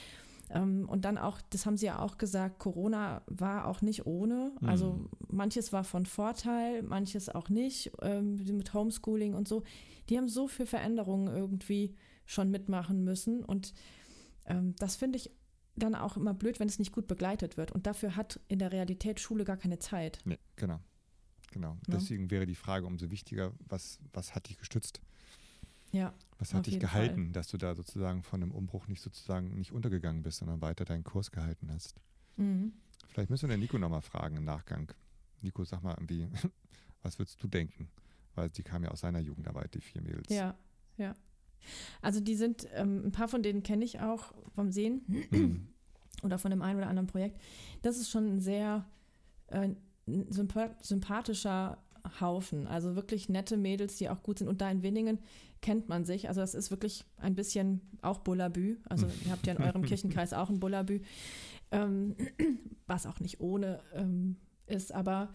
Ähm, 0.51 0.88
und 0.88 1.05
dann 1.05 1.18
auch, 1.18 1.40
das 1.51 1.66
haben 1.66 1.77
Sie 1.77 1.85
ja 1.87 1.99
auch 1.99 2.16
gesagt, 2.16 2.59
Corona 2.59 3.21
war 3.27 3.66
auch 3.66 3.83
nicht 3.83 4.07
ohne. 4.07 4.53
Also 4.64 4.94
Mhm. 4.94 5.09
manches 5.29 5.73
war 5.75 5.85
von 5.85 6.07
Vorteil, 6.07 6.83
manches 6.83 7.29
auch 7.29 7.51
nicht, 7.51 7.90
ähm, 8.01 8.37
mit 8.57 8.73
Homeschooling 8.73 9.35
und 9.35 9.47
so. 9.47 9.62
Die 10.09 10.16
haben 10.16 10.29
so 10.29 10.49
viel 10.49 10.64
Veränderungen 10.64 11.29
irgendwie 11.29 11.94
schon 12.25 12.51
mitmachen 12.51 13.05
müssen. 13.05 13.44
Und 13.44 13.75
ähm, 14.47 14.75
das 14.79 14.97
finde 14.97 15.18
ich 15.18 15.31
dann 15.78 15.94
auch 15.94 16.16
immer 16.16 16.34
blöd, 16.34 16.60
wenn 16.60 16.68
es 16.68 16.78
nicht 16.78 16.92
gut 16.92 17.06
begleitet 17.06 17.56
wird. 17.56 17.72
Und 17.72 17.86
dafür 17.86 18.16
hat 18.16 18.40
in 18.48 18.58
der 18.58 18.72
Realität 18.72 19.20
Schule 19.20 19.44
gar 19.44 19.56
keine 19.56 19.78
Zeit. 19.78 20.20
Nee, 20.24 20.38
genau. 20.56 20.80
Genau. 21.50 21.74
Ne? 21.74 21.80
Deswegen 21.88 22.30
wäre 22.30 22.46
die 22.46 22.54
Frage 22.54 22.86
umso 22.86 23.10
wichtiger, 23.10 23.52
was, 23.68 23.98
was 24.12 24.34
hat 24.34 24.48
dich 24.48 24.58
gestützt? 24.58 25.00
Ja, 25.90 26.12
Was 26.38 26.52
hat 26.52 26.66
dich 26.66 26.78
gehalten, 26.78 27.32
dass 27.32 27.48
du 27.48 27.56
da 27.56 27.74
sozusagen 27.74 28.22
von 28.22 28.42
einem 28.42 28.52
Umbruch 28.52 28.88
nicht 28.88 29.00
sozusagen 29.00 29.58
nicht 29.58 29.72
untergegangen 29.72 30.22
bist, 30.22 30.38
sondern 30.38 30.60
weiter 30.60 30.84
deinen 30.84 31.04
Kurs 31.04 31.30
gehalten 31.30 31.70
hast? 31.72 31.94
mhm. 32.36 32.72
Vielleicht 33.08 33.30
müssen 33.30 33.48
wir 33.48 33.56
den 33.56 33.60
Nico 33.60 33.78
nochmal 33.78 34.02
fragen 34.02 34.36
im 34.36 34.44
Nachgang. 34.44 34.92
Nico, 35.40 35.64
sag 35.64 35.82
mal 35.82 35.92
irgendwie, 35.92 36.28
was 37.02 37.18
würdest 37.18 37.42
du 37.42 37.48
denken? 37.48 37.88
Weil 38.34 38.50
die 38.50 38.62
kamen 38.62 38.84
ja 38.84 38.90
aus 38.90 39.00
seiner 39.00 39.20
Jugendarbeit, 39.20 39.74
die 39.74 39.80
vier 39.80 40.02
Mädels. 40.02 40.28
ja, 40.28 40.54
ja. 40.98 41.14
Also 42.03 42.21
die 42.21 42.35
sind, 42.35 42.66
ähm, 42.75 43.03
ein 43.07 43.12
paar 43.12 43.29
von 43.29 43.42
denen 43.42 43.62
kenne 43.62 43.85
ich 43.85 44.01
auch 44.01 44.33
vom 44.55 44.71
Sehen. 44.71 45.03
Mhm. 45.31 45.68
oder 46.23 46.38
von 46.38 46.51
dem 46.51 46.62
einen 46.62 46.79
oder 46.79 46.88
anderen 46.88 47.07
Projekt. 47.07 47.40
Das 47.83 47.97
ist 47.97 48.11
schon 48.11 48.27
ein 48.27 48.40
sehr 48.40 48.85
äh, 49.49 49.68
sympa 50.07 50.77
sympathischer 50.81 51.79
Haufen. 52.21 52.66
Also 52.66 52.97
wirklich 52.97 53.29
nette 53.29 53.57
Mädels, 53.57 53.97
die 53.97 54.09
auch 54.09 54.23
gut 54.23 54.38
sind. 54.38 54.49
Und 54.49 54.61
da 54.61 54.71
in 54.71 54.83
Winningen 54.83 55.18
kennt 55.61 55.88
man 55.88 56.05
sich. 56.05 56.29
Also 56.29 56.40
das 56.40 56.55
ist 56.55 56.71
wirklich 56.71 57.05
ein 57.16 57.35
bisschen 57.35 57.81
auch 58.03 58.18
Bullabü. 58.18 58.77
Also 58.88 59.07
ihr 59.25 59.33
habt 59.33 59.47
ja 59.47 59.55
in 59.55 59.62
eurem 59.62 59.83
Kirchenkreis 59.87 60.33
auch 60.33 60.51
ein 60.51 60.61
Bullabü. 60.61 61.01
Ähm, 61.71 62.16
was 62.87 63.07
auch 63.07 63.21
nicht 63.21 63.40
ohne 63.40 63.81
ähm, 63.94 64.37
ist. 64.66 64.92
Aber 64.92 65.35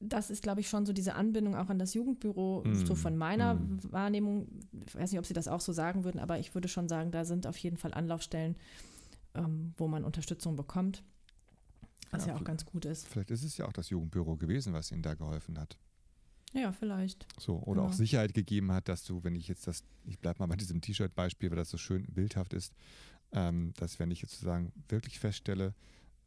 das 0.00 0.30
ist, 0.30 0.42
glaube 0.42 0.60
ich, 0.60 0.68
schon 0.68 0.86
so 0.86 0.92
diese 0.92 1.14
Anbindung 1.14 1.54
auch 1.54 1.68
an 1.68 1.78
das 1.78 1.94
Jugendbüro, 1.94 2.62
Mm, 2.64 2.86
so 2.86 2.94
von 2.94 3.16
meiner 3.16 3.54
mm. 3.54 3.80
Wahrnehmung. 3.90 4.48
Ich 4.86 4.94
weiß 4.94 5.12
nicht, 5.12 5.18
ob 5.18 5.26
Sie 5.26 5.34
das 5.34 5.46
auch 5.46 5.60
so 5.60 5.72
sagen 5.72 6.04
würden, 6.04 6.18
aber 6.18 6.38
ich 6.38 6.54
würde 6.54 6.68
schon 6.68 6.88
sagen, 6.88 7.10
da 7.10 7.24
sind 7.24 7.46
auf 7.46 7.56
jeden 7.58 7.76
Fall 7.76 7.92
Anlaufstellen, 7.92 8.56
ähm, 9.34 9.74
wo 9.76 9.88
man 9.88 10.04
Unterstützung 10.04 10.56
bekommt, 10.56 11.02
was 12.10 12.26
Ja, 12.26 12.32
ja, 12.32 12.38
auch 12.38 12.44
ganz 12.44 12.64
gut 12.64 12.86
ist. 12.86 13.06
Vielleicht 13.06 13.30
ist 13.30 13.44
es 13.44 13.56
ja 13.58 13.66
auch 13.66 13.72
das 13.72 13.90
Jugendbüro 13.90 14.36
gewesen, 14.36 14.72
was 14.72 14.90
ihnen 14.90 15.02
da 15.02 15.14
geholfen 15.14 15.58
hat. 15.58 15.78
Ja, 16.52 16.72
vielleicht. 16.72 17.26
So, 17.38 17.58
oder 17.58 17.82
auch 17.82 17.86
Genau. 17.86 17.96
Sicherheit 17.96 18.34
gegeben 18.34 18.72
hat, 18.72 18.88
dass 18.88 19.04
du, 19.04 19.22
wenn 19.22 19.36
ich 19.36 19.46
jetzt 19.48 19.66
das, 19.66 19.84
ich 20.06 20.18
bleibe 20.18 20.40
mal 20.40 20.46
bei 20.46 20.56
diesem 20.56 20.80
T-Shirt-Beispiel, 20.80 21.50
weil 21.50 21.56
das 21.56 21.70
so 21.70 21.78
schön 21.78 22.06
bildhaft 22.06 22.54
ist, 22.54 22.72
ähm, 23.32 23.72
dass 23.76 23.98
wenn 24.00 24.10
ich 24.10 24.22
jetzt 24.22 24.32
sozusagen 24.32 24.72
wirklich 24.88 25.20
feststelle, 25.20 25.74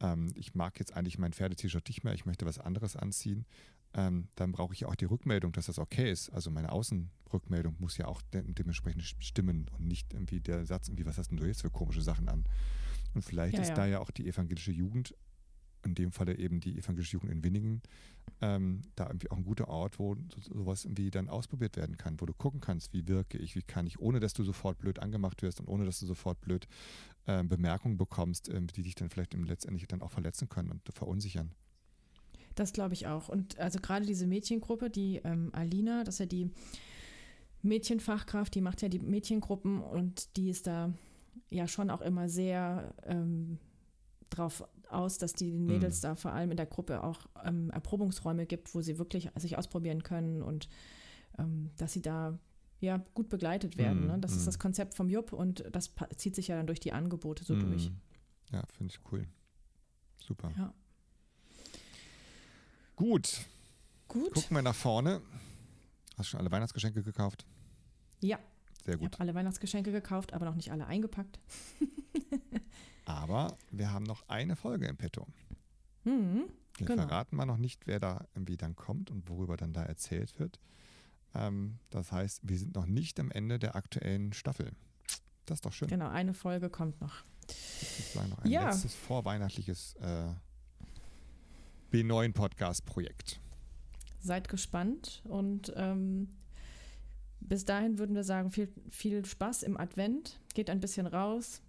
ähm, 0.04 0.32
ich 0.36 0.54
mag 0.54 0.78
jetzt 0.78 0.94
eigentlich 0.96 1.18
mein 1.18 1.32
Pferde-T-Shirt 1.32 1.88
nicht 1.88 2.04
mehr, 2.04 2.14
ich 2.14 2.26
möchte 2.26 2.46
was 2.46 2.58
anderes 2.58 2.96
anziehen, 2.96 3.46
ähm, 3.94 4.28
dann 4.34 4.52
brauche 4.52 4.74
ich 4.74 4.84
auch 4.84 4.94
die 4.96 5.04
Rückmeldung, 5.04 5.52
dass 5.52 5.66
das 5.66 5.78
okay 5.78 6.10
ist. 6.10 6.30
Also 6.30 6.50
meine 6.50 6.72
Außenrückmeldung 6.72 7.76
muss 7.78 7.96
ja 7.96 8.06
auch 8.06 8.22
de 8.32 8.42
dementsprechend 8.46 9.02
stimmen 9.18 9.68
und 9.78 9.86
nicht 9.86 10.12
irgendwie 10.12 10.40
der 10.40 10.66
Satz, 10.66 10.88
irgendwie, 10.88 11.06
was 11.06 11.16
hast 11.18 11.30
denn 11.30 11.38
du 11.38 11.46
jetzt 11.46 11.62
für 11.62 11.70
komische 11.70 12.02
Sachen 12.02 12.28
an? 12.28 12.44
Und 13.14 13.22
vielleicht 13.22 13.54
Ja, 13.54 13.62
ist 13.62 13.68
ja. 13.68 13.74
da 13.74 13.86
ja 13.86 14.00
auch 14.00 14.10
die 14.10 14.26
evangelische 14.26 14.72
Jugend, 14.72 15.14
in 15.84 15.94
dem 15.94 16.12
Falle 16.12 16.38
eben 16.38 16.60
die 16.60 16.78
evangelische 16.78 17.14
Jugend 17.14 17.32
in 17.32 17.44
Winningen, 17.44 17.82
ähm, 18.40 18.82
da 18.96 19.06
irgendwie 19.06 19.30
auch 19.30 19.36
ein 19.36 19.44
guter 19.44 19.68
Ort, 19.68 19.98
wo 19.98 20.16
so, 20.34 20.54
sowas 20.54 20.84
irgendwie 20.84 21.10
dann 21.10 21.28
ausprobiert 21.28 21.76
werden 21.76 21.96
kann, 21.96 22.20
wo 22.20 22.26
du 22.26 22.32
gucken 22.32 22.60
kannst, 22.60 22.92
wie 22.92 23.06
wirke 23.08 23.38
ich, 23.38 23.54
wie 23.56 23.62
kann 23.62 23.86
ich, 23.86 24.00
ohne 24.00 24.20
dass 24.20 24.32
du 24.34 24.44
sofort 24.44 24.78
blöd 24.78 24.98
angemacht 24.98 25.42
wirst 25.42 25.60
und 25.60 25.68
ohne 25.68 25.84
dass 25.84 26.00
du 26.00 26.06
sofort 26.06 26.40
blöd 26.40 26.66
äh, 27.26 27.42
Bemerkungen 27.44 27.96
bekommst, 27.96 28.48
äh, 28.48 28.60
die 28.62 28.82
dich 28.82 28.94
dann 28.94 29.10
vielleicht 29.10 29.34
letztendlich 29.34 29.86
dann 29.88 30.02
auch 30.02 30.10
verletzen 30.10 30.48
können 30.48 30.70
und 30.70 30.82
verunsichern. 30.92 31.50
Das 32.54 32.72
glaube 32.72 32.94
ich 32.94 33.06
auch. 33.06 33.28
Und 33.28 33.58
also 33.58 33.80
gerade 33.80 34.06
diese 34.06 34.26
Mädchengruppe, 34.26 34.90
die 34.90 35.20
ähm, 35.24 35.50
Alina, 35.52 36.04
das 36.04 36.16
ist 36.16 36.18
ja 36.20 36.26
die 36.26 36.50
Mädchenfachkraft, 37.62 38.54
die 38.54 38.60
macht 38.60 38.82
ja 38.82 38.88
die 38.88 38.98
Mädchengruppen 38.98 39.80
und 39.80 40.36
die 40.36 40.50
ist 40.50 40.66
da 40.66 40.92
ja 41.50 41.66
schon 41.66 41.90
auch 41.90 42.00
immer 42.00 42.28
sehr 42.28 42.94
ähm, 43.04 43.58
drauf 44.30 44.68
aus, 44.90 45.18
dass 45.18 45.32
die 45.34 45.50
den 45.50 45.66
Mädels 45.66 45.98
Mhm. 45.98 46.02
da 46.02 46.14
vor 46.16 46.32
allem 46.32 46.50
in 46.50 46.56
der 46.56 46.66
Gruppe 46.66 47.02
auch 47.02 47.20
ähm, 47.44 47.70
Erprobungsräume 47.70 48.46
gibt, 48.46 48.74
wo 48.74 48.80
sie 48.82 48.98
wirklich 48.98 49.30
sich 49.36 49.56
ausprobieren 49.58 50.02
können 50.02 50.42
und 50.42 50.68
ähm, 51.38 51.70
dass 51.76 51.92
sie 51.92 52.02
da 52.02 52.38
ja 52.80 52.98
gut 53.14 53.28
begleitet 53.28 53.76
werden. 53.78 54.02
Mhm, 54.02 54.06
Ne? 54.08 54.18
Das 54.18 54.32
mhm. 54.32 54.38
ist 54.38 54.46
das 54.46 54.58
Konzept 54.58 54.94
vom 54.94 55.08
Jupp 55.08 55.32
und 55.32 55.64
das 55.72 55.92
zieht 56.16 56.34
sich 56.34 56.48
ja 56.48 56.56
dann 56.56 56.66
durch 56.66 56.80
die 56.80 56.92
Angebote 56.92 57.44
so 57.44 57.54
durch. 57.56 57.90
Mhm. 57.90 57.96
Ja, 58.52 58.62
finde 58.76 58.92
ich 58.92 59.00
cool. 59.12 59.26
Super. 60.20 60.52
Ja. 60.56 60.72
Gut, 62.96 63.40
Gut. 64.06 64.32
gucken 64.34 64.56
wir 64.56 64.62
nach 64.62 64.74
vorne. 64.74 65.20
Hast 66.16 66.18
du 66.18 66.30
schon 66.30 66.40
alle 66.40 66.50
Weihnachtsgeschenke 66.52 67.02
gekauft? 67.02 67.44
Ja, 68.20 68.38
Sehr 68.84 68.94
ich 68.94 69.00
gut. 69.00 69.12
habe 69.14 69.20
alle 69.22 69.34
Weihnachtsgeschenke 69.34 69.92
gekauft, 69.92 70.32
aber 70.32 70.44
noch 70.44 70.54
nicht 70.56 70.70
alle 70.72 70.86
eingepackt. 70.86 71.38
Aber 73.06 73.58
wir 73.70 73.92
haben 73.92 74.04
noch 74.04 74.26
eine 74.28 74.56
Folge 74.56 74.86
im 74.86 74.96
Petto. 74.96 75.26
Mhm. 76.04 76.44
Wir 76.78 76.86
Genau. 76.86 77.02
verraten 77.02 77.36
mal 77.36 77.44
noch 77.44 77.58
nicht, 77.58 77.86
wer 77.86 78.00
da 78.00 78.26
irgendwie 78.34 78.56
dann 78.56 78.76
kommt 78.76 79.10
und 79.10 79.28
worüber 79.28 79.56
dann 79.58 79.72
da 79.74 79.82
erzählt 79.82 80.38
wird. 80.38 80.58
Ähm, 81.34 81.78
das 81.90 82.12
heißt, 82.12 82.40
wir 82.48 82.58
sind 82.58 82.74
noch 82.74 82.86
nicht 82.86 83.20
am 83.20 83.30
Ende 83.30 83.58
der 83.58 83.76
aktuellen 83.76 84.32
Staffel. 84.32 84.72
Das 85.44 85.56
ist 85.58 85.66
doch 85.66 85.72
schön. 85.72 85.88
Genau, 85.88 86.08
eine 86.08 86.32
Folge 86.32 86.70
kommt 86.70 87.00
noch. 87.02 87.24
Das 87.46 88.16
war 88.16 88.26
noch 88.26 88.38
ein 88.38 88.50
Ja. 88.50 88.66
letztes 88.70 88.94
vorweihnachtliches 88.94 89.96
äh, 89.96 90.32
B9-Podcast-Projekt. 91.92 93.40
Seid 94.20 94.48
gespannt 94.48 95.22
und 95.24 95.72
ähm, 95.76 96.28
bis 97.44 97.64
dahin 97.64 97.98
würden 97.98 98.14
wir 98.14 98.24
sagen, 98.24 98.50
viel, 98.50 98.72
viel 98.90 99.24
Spaß 99.24 99.62
im 99.62 99.76
Advent. 99.78 100.40
Geht 100.54 100.70
ein 100.70 100.80
bisschen 100.80 101.06
raus, 101.06 101.62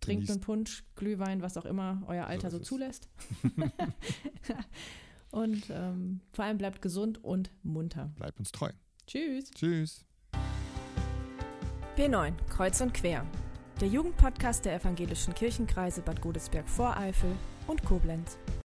trinkt 0.00 0.26
Genießt. 0.26 0.30
einen 0.32 0.40
Punsch, 0.40 0.84
Glühwein, 0.96 1.42
was 1.42 1.56
auch 1.56 1.66
immer 1.66 2.02
euer 2.06 2.26
Alter 2.26 2.50
So 2.50 2.58
so, 2.58 2.64
zulässt. 2.64 3.08
und 5.30 5.64
ähm, 5.70 6.20
vor 6.32 6.44
allem 6.44 6.58
bleibt 6.58 6.82
gesund 6.82 7.22
und 7.22 7.50
munter. 7.62 8.10
Bleibt 8.16 8.38
uns 8.38 8.52
treu. 8.52 8.70
Tschüss. 9.06 9.50
Tschüss. 9.50 10.04
B9, 11.96 12.32
Kreuz 12.48 12.80
und 12.80 12.94
Quer. 12.94 13.26
Der 13.80 13.88
Jugendpodcast 13.88 14.64
der 14.64 14.74
evangelischen 14.74 15.34
Kirchenkreise 15.34 16.02
Bad 16.02 16.20
Godesberg-Voreifel 16.20 17.34
und 17.66 17.84
Koblenz. 17.84 18.38